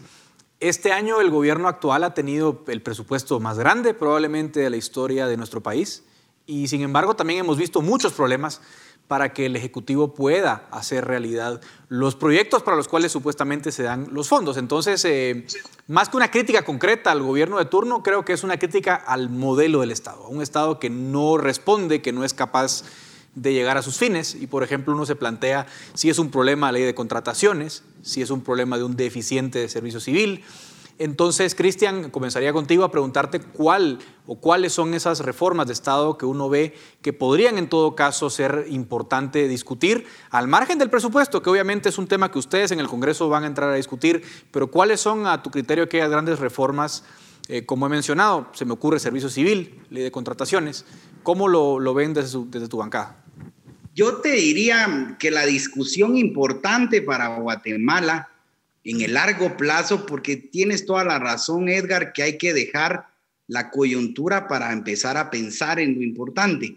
[0.59, 5.27] Este año el gobierno actual ha tenido el presupuesto más grande probablemente de la historia
[5.27, 6.03] de nuestro país
[6.45, 8.61] y sin embargo también hemos visto muchos problemas
[9.07, 14.07] para que el Ejecutivo pueda hacer realidad los proyectos para los cuales supuestamente se dan
[14.11, 14.57] los fondos.
[14.57, 15.45] Entonces, eh,
[15.87, 19.29] más que una crítica concreta al gobierno de turno, creo que es una crítica al
[19.29, 22.83] modelo del Estado, a un Estado que no responde, que no es capaz
[23.35, 24.35] de llegar a sus fines.
[24.35, 28.21] Y, por ejemplo, uno se plantea si es un problema la ley de contrataciones, si
[28.21, 30.43] es un problema de un deficiente de servicio civil.
[30.99, 36.25] Entonces, Cristian, comenzaría contigo a preguntarte cuál o cuáles son esas reformas de Estado que
[36.25, 41.49] uno ve que podrían en todo caso ser importante discutir, al margen del presupuesto, que
[41.49, 44.69] obviamente es un tema que ustedes en el Congreso van a entrar a discutir, pero
[44.69, 47.03] cuáles son a tu criterio aquellas grandes reformas,
[47.47, 50.85] eh, como he mencionado, se me ocurre servicio civil, ley de contrataciones,
[51.23, 53.23] ¿cómo lo, ven desde tu bancada?
[53.95, 58.29] Yo te diría que la discusión importante para Guatemala
[58.83, 63.07] en el largo plazo, porque tienes toda la razón, Edgar, que hay que dejar
[63.47, 66.75] la coyuntura para empezar a pensar en lo importante.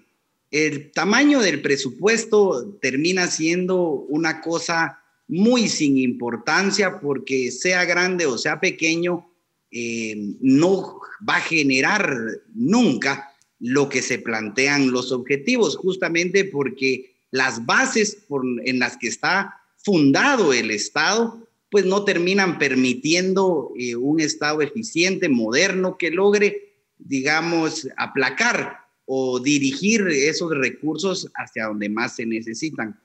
[0.51, 3.77] El tamaño del presupuesto termina siendo
[4.09, 9.29] una cosa muy sin importancia porque sea grande o sea pequeño,
[9.71, 12.17] eh, no va a generar
[12.55, 18.19] nunca lo que se plantean los objetivos, justamente porque las bases
[18.65, 25.29] en las que está fundado el Estado, pues no terminan permitiendo eh, un Estado eficiente,
[25.29, 32.99] moderno, que logre, digamos, aplacar o dirigir esos recursos hacia donde más se necesitan.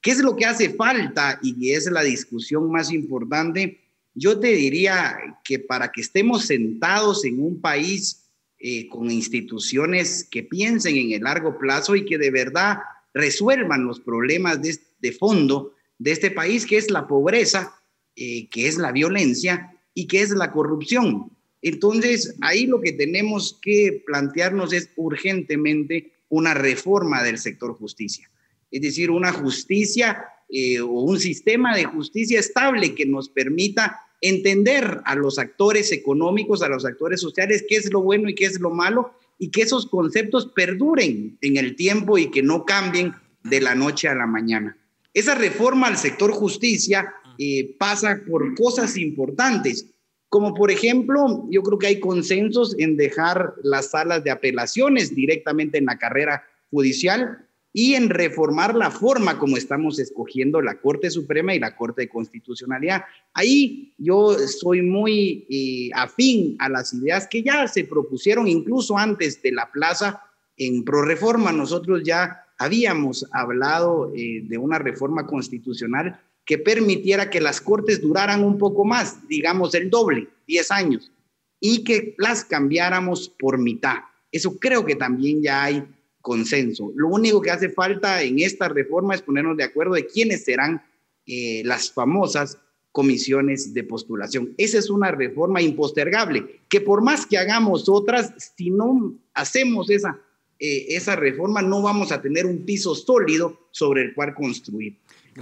[0.00, 1.38] ¿Qué es lo que hace falta?
[1.42, 3.80] Y es la discusión más importante.
[4.14, 8.26] Yo te diría que para que estemos sentados en un país
[8.58, 12.78] eh, con instituciones que piensen en el largo plazo y que de verdad
[13.12, 17.74] resuelvan los problemas de, fondo de este país, que es la pobreza,
[18.16, 21.30] eh, que es la violencia y que es la corrupción.
[21.62, 28.30] Entonces, ahí lo que tenemos que plantearnos es urgentemente una reforma del sector justicia.
[28.70, 35.00] Es decir, una justicia eh, o un sistema de justicia estable que nos permita entender
[35.04, 38.60] a los actores económicos, a los actores sociales, qué es lo bueno y qué es
[38.60, 43.60] lo malo, y que esos conceptos perduren en el tiempo y que no cambien de
[43.60, 44.76] la noche a la mañana.
[45.12, 49.86] Esa reforma al sector justicia eh, pasa por cosas importantes,
[50.28, 55.78] como por ejemplo, yo creo que hay consensos en dejar las salas de apelaciones directamente
[55.78, 61.54] en la carrera judicial y en reformar la forma como estamos escogiendo la Corte Suprema
[61.54, 63.04] y la Corte de Constitucionalidad.
[63.34, 69.42] Ahí yo soy muy eh, afín a las ideas que ya se propusieron incluso antes
[69.42, 70.22] de la plaza
[70.56, 71.52] en ProReforma.
[71.52, 78.44] Nosotros ya habíamos hablado eh, de una reforma constitucional que permitiera que las cortes duraran
[78.44, 81.12] un poco más, digamos el doble, 10 años,
[81.60, 83.96] y que las cambiáramos por mitad.
[84.30, 85.84] Eso creo que también ya hay
[86.22, 86.92] consenso.
[86.94, 90.82] Lo único que hace falta en esta reforma es ponernos de acuerdo de quiénes serán
[91.26, 92.58] eh, las famosas
[92.92, 94.54] comisiones de postulación.
[94.56, 100.18] Esa es una reforma impostergable, que por más que hagamos otras, si no hacemos esa,
[100.58, 104.96] eh, esa reforma, no vamos a tener un piso sólido sobre el cual construir.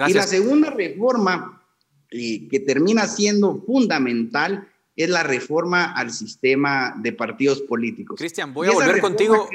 [0.07, 1.63] Y la segunda reforma,
[2.11, 8.17] eh, que termina siendo fundamental, es la reforma al sistema de partidos políticos.
[8.17, 9.49] Cristian, voy a volver contigo,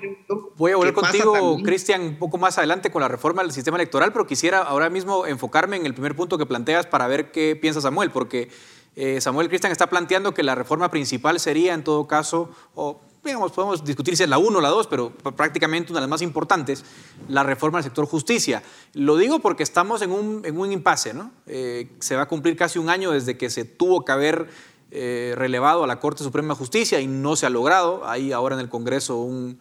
[0.58, 4.12] voy a volver contigo, Cristian, un poco más adelante con la reforma del sistema electoral,
[4.12, 7.80] pero quisiera ahora mismo enfocarme en el primer punto que planteas para ver qué piensa
[7.80, 8.50] Samuel, porque
[8.98, 13.52] eh, Samuel Cristian está planteando que la reforma principal sería, en todo caso, o digamos,
[13.52, 16.22] podemos discutir si es la 1 o la 2, pero prácticamente una de las más
[16.22, 16.84] importantes,
[17.28, 18.64] la reforma del sector justicia.
[18.94, 21.32] Lo digo porque estamos en un, en un impasse, ¿no?
[21.46, 24.50] Eh, se va a cumplir casi un año desde que se tuvo que haber
[24.92, 28.08] eh, relevado a la Corte Suprema de Justicia y no se ha logrado.
[28.08, 29.60] Hay ahora en el Congreso un,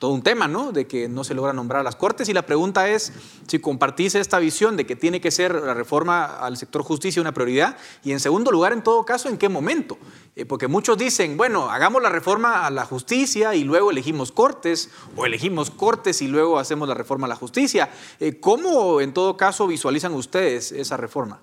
[0.00, 0.72] todo un tema, ¿no?
[0.72, 2.30] De que no se logra nombrar a las Cortes.
[2.30, 3.12] Y la pregunta es
[3.46, 7.34] si compartís esta visión de que tiene que ser la reforma al sector justicia una
[7.34, 7.76] prioridad.
[8.02, 9.98] Y en segundo lugar, en todo caso, ¿en qué momento?
[10.36, 14.88] Eh, porque muchos dicen, bueno, hagamos la reforma a la justicia y luego elegimos Cortes,
[15.16, 17.90] o elegimos Cortes y luego hacemos la reforma a la justicia.
[18.20, 21.42] Eh, ¿Cómo, en todo caso, visualizan ustedes esa reforma?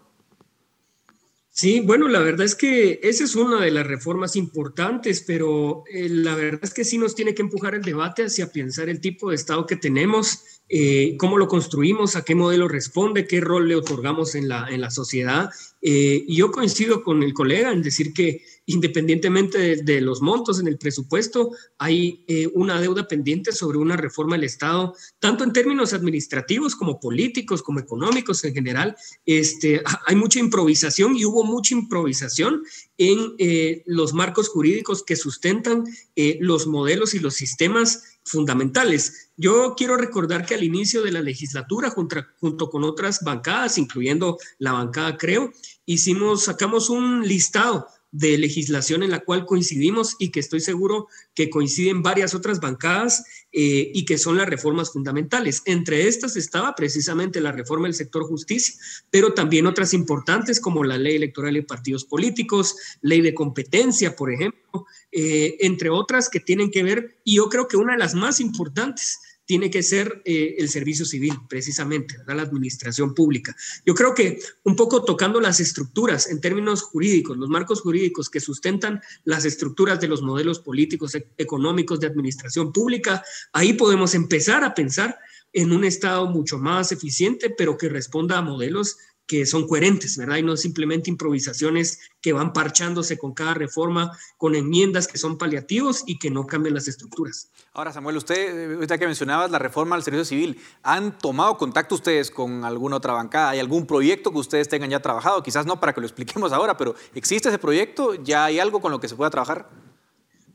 [1.60, 6.08] Sí, bueno, la verdad es que esa es una de las reformas importantes, pero eh,
[6.08, 9.32] la verdad es que sí nos tiene que empujar el debate hacia pensar el tipo
[9.32, 13.76] de Estado que tenemos, eh, cómo lo construimos, a qué modelo responde, qué rol le
[13.76, 15.50] otorgamos en la, en la sociedad.
[15.82, 20.78] Eh, yo coincido con el colega en decir que independientemente de, los montos en el
[20.78, 26.76] presupuesto, hay eh, una deuda pendiente sobre una reforma del Estado, tanto en términos administrativos
[26.76, 28.96] como políticos, como económicos en general.
[29.26, 32.62] Este, hay mucha improvisación y hubo mucha improvisación
[32.98, 35.86] en eh, los marcos jurídicos que sustentan
[36.18, 39.32] eh, los modelos y los sistemas fundamentales.
[39.38, 44.38] Yo quiero recordar que al inicio de la legislatura, junto, junto con otras bancadas, incluyendo
[44.60, 45.54] la bancada Creo,
[45.86, 51.50] hicimos, sacamos un listado de legislación en la cual coincidimos y que estoy seguro que
[51.50, 55.62] coinciden varias otras bancadas eh, y que son las reformas fundamentales.
[55.66, 58.76] Entre estas estaba precisamente la reforma del sector justicia,
[59.10, 64.32] pero también otras importantes como la ley electoral de partidos políticos, ley de competencia, por
[64.32, 68.16] ejemplo, eh, entre otras que tienen que ver, y yo creo que una de las
[68.16, 73.56] más importantes tiene que ser eh, el servicio civil, precisamente, la administración pública.
[73.86, 78.42] Yo creo que un poco tocando las estructuras en términos jurídicos, los marcos jurídicos que
[78.42, 83.24] sustentan las estructuras de los modelos políticos, e-, económicos de administración pública,
[83.54, 85.18] ahí podemos empezar a pensar
[85.54, 90.38] en un Estado mucho más eficiente, pero que responda a modelos que son coherentes, ¿verdad?
[90.38, 96.04] Y no simplemente improvisaciones que van parchándose con cada reforma, con enmiendas que son paliativos
[96.08, 97.52] y que no cambian las estructuras.
[97.74, 102.32] Ahora, Samuel, usted, ahorita que mencionabas la reforma al servicio civil, ¿han tomado contacto ustedes
[102.32, 103.50] con alguna otra bancada?
[103.50, 105.44] ¿Hay algún proyecto que ustedes tengan ya trabajado?
[105.44, 108.16] Quizás no para que lo expliquemos ahora, pero ¿existe ese proyecto?
[108.16, 109.87] ¿Ya hay algo con lo que se pueda trabajar?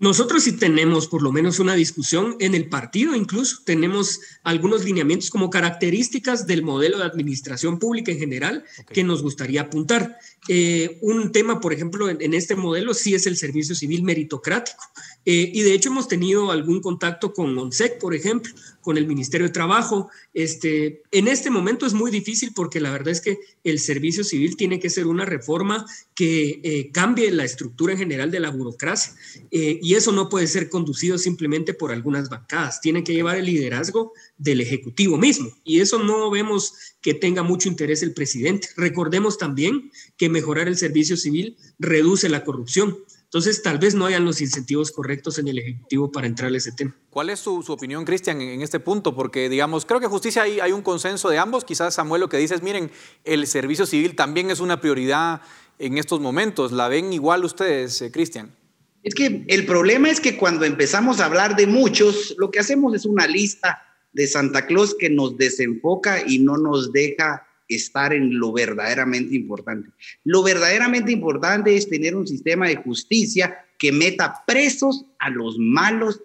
[0.02, 5.30] Nosotros sí tenemos por lo menos una discusión en el partido, incluso tenemos algunos lineamientos
[5.30, 10.18] como características del modelo de administración pública en general que nos gustaría apuntar.
[10.48, 14.82] Eh, un tema, por ejemplo, en, este modelo sí es el servicio civil meritocrático.
[15.24, 19.46] Eh, y de hecho hemos tenido algún contacto con ONSEC, por ejemplo, con el Ministerio
[19.46, 20.10] de Trabajo.
[20.34, 24.56] Este, en este momento es muy difícil porque la verdad es que el servicio civil
[24.56, 29.14] tiene que ser una reforma que eh, cambie la estructura en general de la burocracia.
[29.50, 32.80] y eso no puede ser conducido simplemente por algunas bancadas.
[32.80, 35.50] Tiene que llevar el liderazgo del Ejecutivo mismo.
[35.64, 38.68] Y eso no vemos que tenga mucho interés el presidente.
[38.76, 42.98] Recordemos también que mejorar el servicio civil reduce la corrupción.
[43.32, 46.70] Entonces, tal vez no hayan los incentivos correctos en el Ejecutivo para entrar a ese
[46.70, 46.94] tema.
[47.08, 49.14] ¿Cuál es su, opinión, Cristian, en este punto?
[49.14, 51.64] Porque, digamos, creo que justicia hay, hay un consenso de ambos.
[51.64, 52.90] Quizás, Samuel, lo que dices, miren,
[53.24, 55.40] el servicio civil también es una prioridad
[55.78, 56.72] en estos momentos.
[56.72, 58.54] ¿La ven igual ustedes, eh, Cristian?
[59.02, 62.94] Es que el problema es que cuando empezamos a hablar de muchos, lo que hacemos
[62.94, 68.38] es una lista de Santa Claus que nos desenfoca y no nos deja estar en
[68.38, 69.90] lo verdaderamente importante.
[70.24, 76.20] Lo verdaderamente importante es tener un sistema de justicia que meta presos a los malos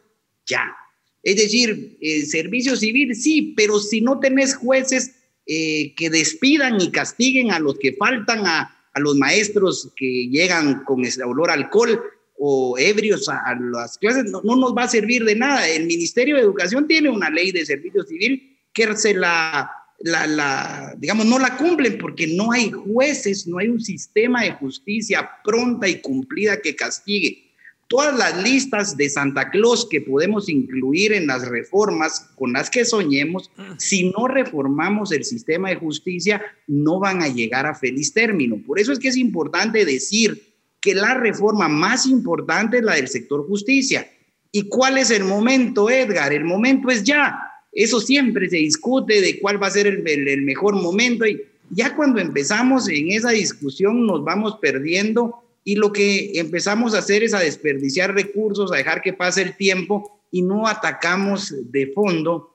[0.45, 0.75] ya.
[1.23, 5.15] Es decir, el servicio civil sí, pero si no tenés jueces
[5.45, 11.05] eh, que despidan y castiguen a los que faltan, a, los maestros que llegan con
[11.05, 12.01] ese olor a alcohol,
[12.39, 15.67] o ebrios a, las clases, no, nos va a servir de nada.
[15.67, 20.95] El Ministerio de Educación tiene una ley de servicio civil que se la, la, la,
[20.97, 25.87] digamos, no la cumplen porque no hay jueces, no hay un sistema de justicia pronta
[25.87, 27.43] y cumplida que castigue.
[27.87, 32.83] Todas las listas de Santa Claus que podemos incluir en las reformas con las que
[32.83, 38.57] soñemos, si no reformamos el sistema de justicia, no van a llegar a feliz término.
[38.67, 43.07] Por eso es que es importante decir que la reforma más importante es la del
[43.07, 44.05] sector justicia.
[44.51, 46.33] ¿Y cuál es el momento, Edgar?
[46.33, 47.46] El momento es ya.
[47.77, 52.19] Eso siempre se discute de cuál va a ser el, mejor momento y ya cuando
[52.19, 57.39] empezamos en esa discusión nos vamos perdiendo y lo que empezamos a hacer es a
[57.39, 62.49] desperdiciar recursos, a dejar que pase el tiempo y no atacamos de fondo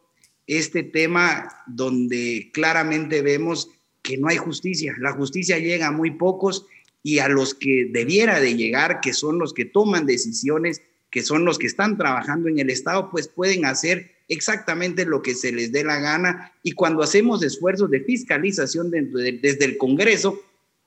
[0.49, 3.70] este tema donde claramente vemos
[4.03, 4.93] que no hay justicia.
[4.99, 6.66] La justicia llega a muy pocos
[7.05, 11.45] y a los que debiera de llegar, que son los que toman decisiones, que son
[11.45, 15.72] los que están trabajando en el Estado, pues pueden hacer exactamente lo que se les
[15.72, 16.53] dé la gana.
[16.62, 20.41] Y cuando hacemos esfuerzos de fiscalización desde el Congreso,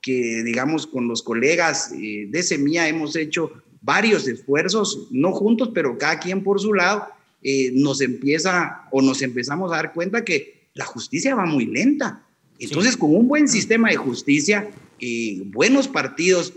[0.06, 5.98] que digamos con los colegas eh, de Semilla hemos hecho varios esfuerzos, no juntos, pero
[5.98, 7.08] cada quien por su lado,
[7.42, 12.24] eh, nos empieza o nos empezamos a dar cuenta que la justicia va muy lenta.
[12.58, 14.70] Entonces, con un buen sistema de justicia,
[15.00, 16.52] eh, buenos partidos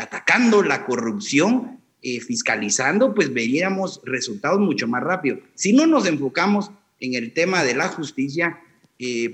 [0.00, 1.80] atacando la corrupción,
[2.26, 5.38] fiscalizando, pues veríamos resultados mucho más rápido.
[5.54, 8.60] Si no nos enfocamos en el tema de la justicia,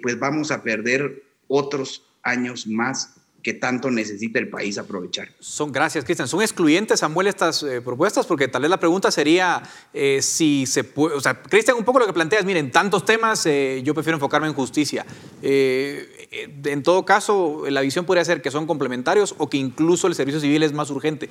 [0.02, 5.28] pues vamos a perder otros años más que tanto necesita el país aprovechar.
[5.38, 6.28] Son, gracias, Cristian.
[6.28, 8.26] ¿Son excluyentes, Samuel, estas eh, propuestas?
[8.26, 9.62] Porque tal vez la pregunta sería
[9.92, 11.14] eh, si se puede.
[11.16, 14.48] O sea, Cristian, un poco lo que planteas, miren, tantos temas, eh, yo prefiero enfocarme
[14.48, 15.06] en justicia.
[15.42, 20.40] en todo caso, la visión podría ser que son complementarios o que incluso el servicio
[20.40, 21.28] civil es más urgente.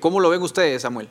[0.00, 1.08] ¿Cómo lo ven ustedes, Samuel?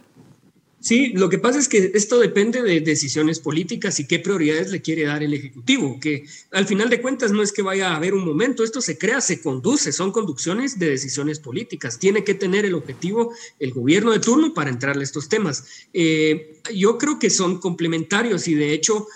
[0.84, 4.82] Sí, lo que pasa es que esto depende de decisiones políticas y qué prioridades le
[4.82, 8.14] quiere dar el Ejecutivo, que al final de cuentas no es que vaya a haber
[8.14, 12.00] un momento, esto se crea, se conduce, son conducciones de decisiones políticas.
[12.00, 15.64] Tiene que tener el objetivo el gobierno de turno para entrarle a estos temas.
[15.94, 19.08] Eh, yo creo que son complementarios y de hecho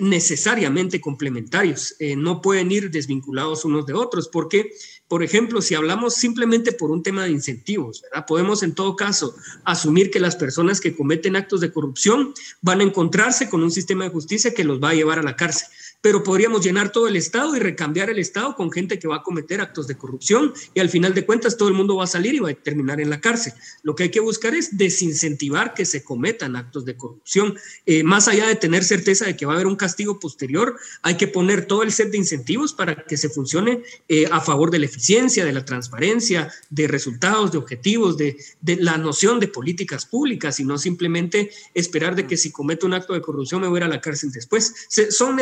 [0.00, 4.72] necesariamente complementarios, eh, no pueden ir desvinculados unos de otros, porque,
[5.08, 8.26] por ejemplo, si hablamos simplemente por un tema de incentivos, ¿verdad?
[8.26, 12.84] podemos en todo caso asumir que las personas que cometen actos de corrupción van a
[12.84, 15.68] encontrarse con un sistema de justicia que los va a llevar a la cárcel
[16.00, 19.22] pero podríamos llenar todo el Estado y recambiar el Estado con gente que va a
[19.22, 22.34] cometer actos de corrupción y al final de cuentas todo el mundo va a salir
[22.34, 23.52] y va a terminar en la cárcel.
[23.82, 27.56] Lo que hay que buscar es desincentivar que se cometan actos de corrupción.
[27.86, 31.16] Eh, más allá de tener certeza de que va a haber un castigo posterior, hay
[31.16, 34.78] que poner todo el set de incentivos para que se funcione eh, a favor de
[34.78, 40.06] la eficiencia, de la transparencia, de resultados, de objetivos, de, de la noción de políticas
[40.06, 43.78] públicas y no simplemente esperar de que si cometo un acto de corrupción me voy
[43.78, 44.74] a ir a la cárcel después.
[44.88, 45.36] Se, son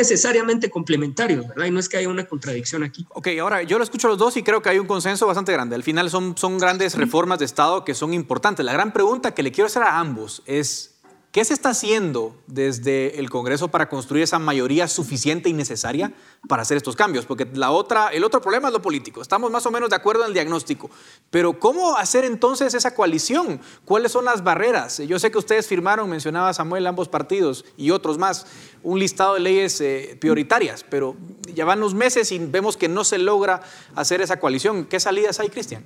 [0.71, 1.67] complementarios, ¿verdad?
[1.67, 3.07] Y no es que haya una contradicción aquí.
[3.11, 5.53] Ok, ahora yo lo escucho a los dos y creo que hay un consenso bastante
[5.53, 5.75] grande.
[5.75, 8.65] Al final son, son grandes reformas de Estado que son importantes.
[8.65, 10.94] La gran pregunta que le quiero hacer a ambos es,
[11.35, 16.13] ¿Qué se está haciendo desde el Congreso para construir esa mayoría suficiente y necesaria
[16.47, 17.27] para hacer estos cambios?
[17.27, 19.21] Porque la otra, el otro problema es lo político.
[19.21, 20.91] Estamos más o menos de acuerdo en el diagnóstico.
[21.31, 23.61] Pero ¿cómo hacer entonces esa coalición?
[23.85, 24.99] ¿Cuáles son las barreras?
[24.99, 28.47] Yo sé que ustedes firmaron, mencionaba Samuel, ambos partidos y otros más,
[28.85, 31.17] un listado de leyes eh, prioritarias, pero
[31.53, 33.61] ya van unos meses y vemos que no se logra
[33.97, 34.85] hacer esa coalición.
[34.85, 35.83] ¿Qué salidas hay, Cristian?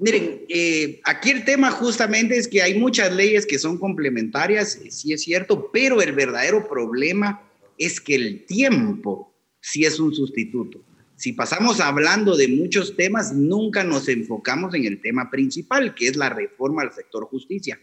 [0.00, 4.90] Miren, eh, aquí el tema justamente es que hay muchas leyes que son complementarias, eh,
[4.90, 7.42] sí es cierto, pero el verdadero problema
[7.76, 9.30] es que el tiempo
[9.60, 10.82] sí es un sustituto.
[11.16, 16.16] Si pasamos hablando de muchos temas, nunca nos enfocamos en el tema principal, que es
[16.16, 17.78] la reforma al sector justicia.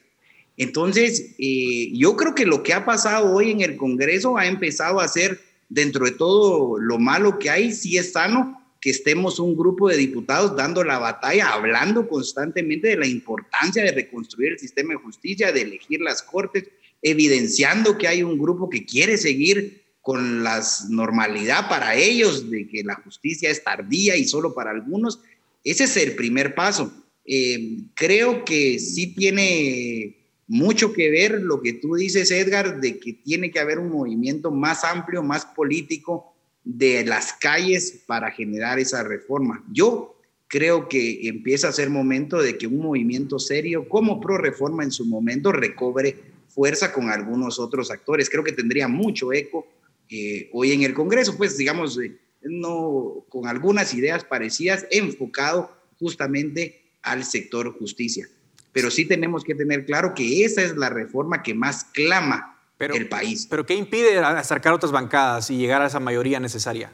[0.58, 5.00] Entonces, eh, yo creo que lo que ha pasado hoy en el Congreso ha empezado
[5.00, 5.40] a ser,
[5.70, 9.98] dentro de todo lo malo que hay, sí es sano, que estemos un grupo de
[9.98, 15.52] diputados dando la batalla, hablando constantemente de la importancia de reconstruir el sistema de justicia,
[15.52, 16.66] de elegir las cortes,
[17.02, 22.84] evidenciando que hay un grupo que quiere seguir con la normalidad para ellos, de que
[22.84, 25.20] la justicia es tardía y solo para algunos.
[25.64, 26.94] Ese es el primer paso.
[27.26, 30.16] Eh, creo que sí tiene
[30.48, 34.50] mucho que ver lo que tú dices, Edgar, de que tiene que haber un movimiento
[34.50, 36.37] más amplio, más político,
[36.68, 39.64] de las calles para generar esa reforma.
[39.72, 44.84] Yo creo que empieza a ser momento de que un movimiento serio como Pro Reforma
[44.84, 46.16] en su momento recobre
[46.50, 48.30] fuerza con algunos otros actores.
[48.30, 49.66] Creo que tendría mucho eco
[50.10, 56.82] eh, hoy en el Congreso, pues digamos, eh, no con algunas ideas parecidas enfocado justamente
[57.02, 58.28] al sector justicia.
[58.74, 62.96] Pero sí tenemos que tener claro que esa es la reforma que más clama pero,
[62.96, 63.48] el país.
[63.50, 66.92] Pero ¿qué impide acercar otras bancadas y llegar a esa mayoría necesaria?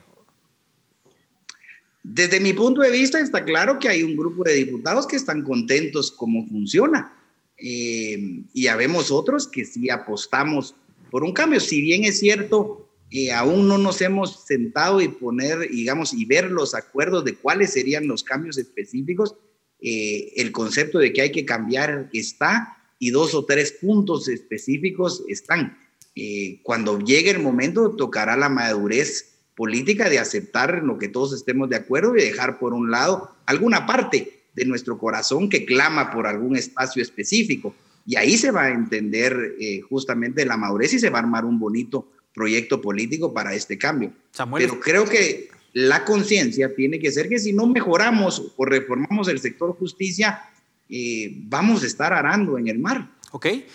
[2.03, 5.41] Desde mi punto de vista está claro que hay un grupo de diputados que están
[5.43, 7.13] contentos cómo funciona.
[7.57, 10.75] Eh, y habemos otros que sí apostamos
[11.09, 11.59] por un cambio.
[11.59, 16.51] Si bien es cierto, eh, aún no nos hemos sentado y poner, digamos, y ver
[16.51, 19.35] los acuerdos de cuáles serían los cambios específicos,
[19.79, 25.25] eh, el concepto de que hay que cambiar está y dos o tres puntos específicos
[25.27, 25.77] están.
[26.15, 31.69] Eh, cuando llegue el momento, tocará la madurez política de aceptar lo que todos estemos
[31.69, 36.27] de acuerdo y dejar por un lado alguna parte de nuestro corazón que clama por
[36.27, 37.75] algún espacio específico.
[38.05, 41.43] Y ahí se va a entender eh, justamente la madurez y se va a armar
[41.43, 44.13] un bonito proyecto político para este cambio.
[44.57, 49.39] Pero creo que la conciencia tiene que ser que si no mejoramos o reformamos el
[49.39, 50.39] sector justicia,
[50.89, 53.09] eh, vamos a estar arando en el mar.
[53.35, 53.47] Ok.
[53.47, 53.65] Eh,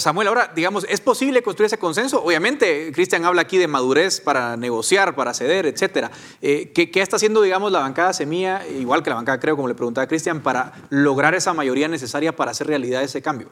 [0.00, 2.22] Samuel, ahora, digamos, ¿es posible construir ese consenso?
[2.22, 6.10] Obviamente, Cristian habla aquí de madurez para negociar, para ceder, etcétera.
[6.42, 9.74] Eh, ¿qué, está haciendo, digamos, la bancada Semilla, igual que la bancada Creo, como le
[9.74, 13.48] preguntaba Cristian, para lograr esa mayoría necesaria para hacer realidad ese cambio?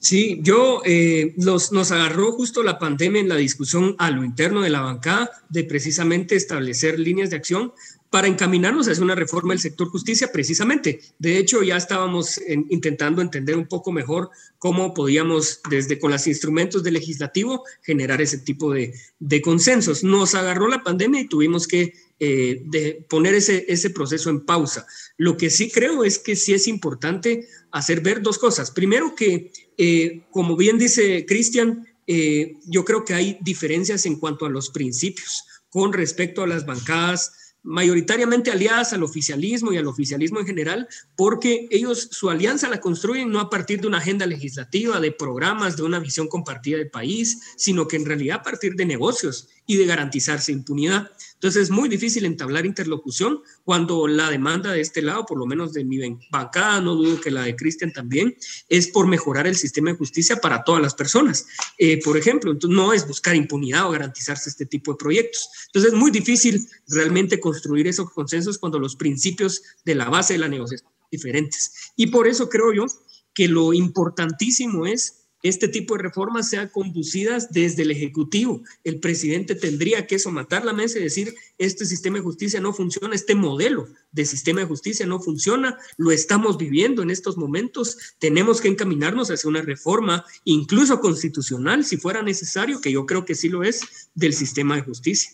[0.00, 4.68] Sí, yo eh, nos agarró justo la pandemia en la discusión a lo interno de
[4.68, 7.72] la bancada de precisamente establecer líneas de acción
[8.14, 11.00] para encaminarnos hacia una reforma del sector justicia precisamente.
[11.18, 12.40] De hecho, ya estábamos
[12.70, 18.38] intentando entender un poco mejor cómo podíamos, desde con los instrumentos del legislativo, generar ese
[18.38, 18.94] tipo de,
[19.42, 20.04] consensos.
[20.04, 24.86] Nos agarró la pandemia y tuvimos que eh, de poner ese, ese proceso en pausa.
[25.16, 28.70] Lo que sí creo es que sí es importante hacer ver dos cosas.
[28.70, 34.46] Primero que, eh, como bien dice Cristian, eh, yo creo que hay diferencias en cuanto
[34.46, 37.32] a los principios con respecto a las bancadas
[37.64, 43.30] mayoritariamente aliadas al oficialismo y al oficialismo en general, porque ellos su alianza la construyen
[43.30, 47.40] no a partir de una agenda legislativa, de programas, de una visión compartida del país,
[47.56, 51.10] sino que en realidad a partir de negocios y de garantizarse impunidad.
[51.44, 55.74] Entonces es muy difícil entablar interlocución cuando la demanda de este lado, por lo menos
[55.74, 55.98] de mi
[56.30, 58.34] bancada, no dudo que la de Cristian también,
[58.70, 61.46] es por mejorar el sistema de justicia para todas las personas.
[61.76, 65.50] Eh, por ejemplo, no es buscar impunidad o garantizarse este tipo de proyectos.
[65.66, 70.38] Entonces es muy difícil realmente construir esos consensos cuando los principios de la base de
[70.38, 71.92] la negociación son diferentes.
[71.94, 72.86] Y por eso creo yo
[73.34, 78.62] que lo importantísimo es este tipo de reformas sean conducidas desde el Ejecutivo.
[78.82, 83.14] El presidente tendría que somatar la mesa y decir, este sistema de justicia no funciona,
[83.14, 88.62] este modelo de sistema de justicia no funciona, lo estamos viviendo en estos momentos, tenemos
[88.62, 93.50] que encaminarnos hacia una reforma, incluso constitucional, si fuera necesario, que yo creo que sí
[93.50, 95.30] lo es, del sistema de justicia.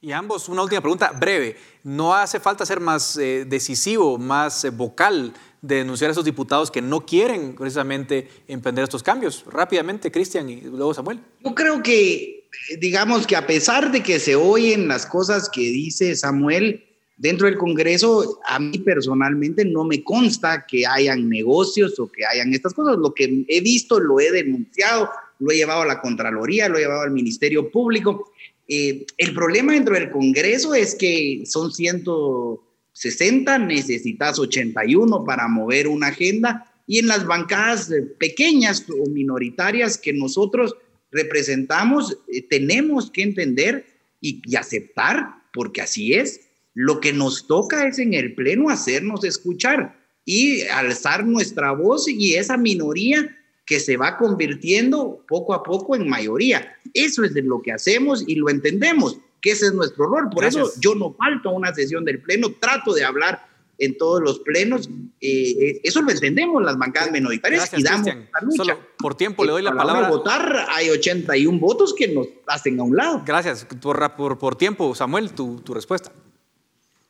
[0.00, 1.56] Y ambos, una última pregunta breve.
[1.84, 5.32] ¿No hace falta ser más eh, decisivo, más eh, vocal
[5.62, 9.44] de denunciar a esos diputados que no quieren precisamente emprender estos cambios?
[9.46, 11.20] Rápidamente, Cristian y luego Samuel.
[11.42, 12.48] Yo creo que,
[12.80, 16.84] digamos que a pesar de que se oyen las cosas que dice Samuel
[17.16, 22.52] dentro del Congreso, a mí personalmente no me consta que hayan negocios o que hayan
[22.52, 22.96] estas cosas.
[22.98, 25.08] Lo que he visto, lo he denunciado,
[25.38, 28.32] lo he llevado a la Contraloría, lo he llevado al Ministerio Público.
[28.66, 35.88] Eh, el problema dentro del Congreso es que son ciento 60, necesitas 81 para mover
[35.88, 36.72] una agenda.
[36.86, 40.76] Y en las bancadas eh, pequeñas o minoritarias que nosotros
[41.10, 43.86] representamos, eh, tenemos que entender
[44.20, 46.40] y, y aceptar, porque así es,
[46.74, 52.34] lo que nos toca es en el Pleno hacernos escuchar y alzar nuestra voz y
[52.34, 53.36] esa minoría
[53.66, 56.76] que se va convirtiendo poco a poco en mayoría.
[56.94, 60.30] Eso es de lo que hacemos y lo entendemos que ese es nuestro rol.
[60.30, 64.22] Por eso yo no falto a una sesión del Pleno, trato de hablar en todos
[64.22, 64.88] los plenos.
[65.20, 68.56] Eh, eh, eso lo entendemos las bancadas minoritarias y damos la lucha.
[68.56, 70.02] Solo por tiempo le doy la palabra.
[70.02, 73.22] Para votar hay 81 votos que nos hacen a un lado.
[73.26, 73.66] Gracias.
[73.80, 76.12] Por, por, por tiempo, Samuel, tu, tu respuesta.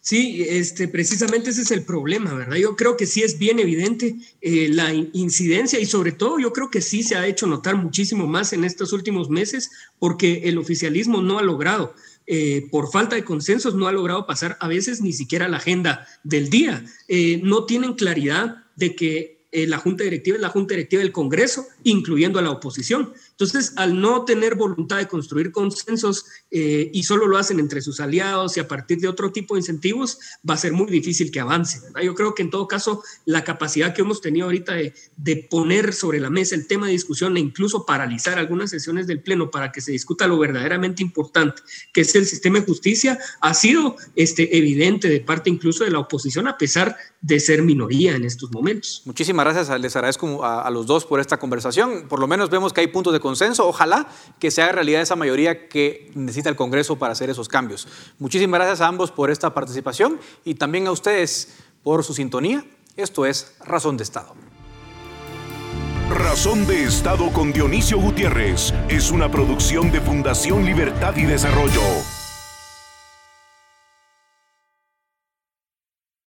[0.04, 2.56] Sí, este, precisamente ese es el problema, ¿verdad?
[2.56, 6.70] Yo creo que sí es bien evidente eh, la incidencia y sobre todo yo creo
[6.70, 9.70] que sí se ha hecho notar muchísimo más en estos últimos meses
[10.00, 11.94] porque el oficialismo no ha logrado
[12.26, 16.06] eh, por falta de consensos no ha logrado pasar a veces ni siquiera la agenda
[16.22, 16.84] del día.
[17.08, 21.12] Eh, no tienen claridad de que eh, la Junta Directiva es la Junta Directiva del
[21.12, 23.12] Congreso, incluyendo a la oposición.
[23.42, 27.98] Entonces, al no tener voluntad de construir consensos eh, y solo lo hacen entre sus
[27.98, 31.40] aliados y a partir de otro tipo de incentivos, va a ser muy difícil que
[31.40, 31.80] avance.
[32.00, 36.20] Yo creo que en todo caso, la capacidad que hemos tenido ahorita de, poner sobre
[36.20, 39.80] la mesa el tema de discusión e incluso paralizar algunas sesiones del Pleno para que
[39.80, 41.62] se discuta lo verdaderamente importante,
[41.92, 45.98] que es el sistema de justicia, ha sido este, evidente de parte incluso de la
[45.98, 49.02] oposición, a pesar de ser minoría en estos momentos.
[49.04, 52.06] Muchísimas gracias, les agradezco a, a los dos por esta conversación.
[52.08, 53.66] Por lo menos vemos que hay puntos de consenso.
[53.66, 54.06] Ojalá
[54.38, 57.88] que se haga realidad esa mayoría que necesita el Congreso para hacer esos cambios.
[58.18, 62.64] Muchísimas gracias a ambos por esta participación y también a ustedes por su sintonía.
[62.96, 64.34] Esto es Razón de Estado.
[66.10, 72.21] Razón de Estado con Dionisio Gutiérrez es una producción de Fundación Libertad y Desarrollo.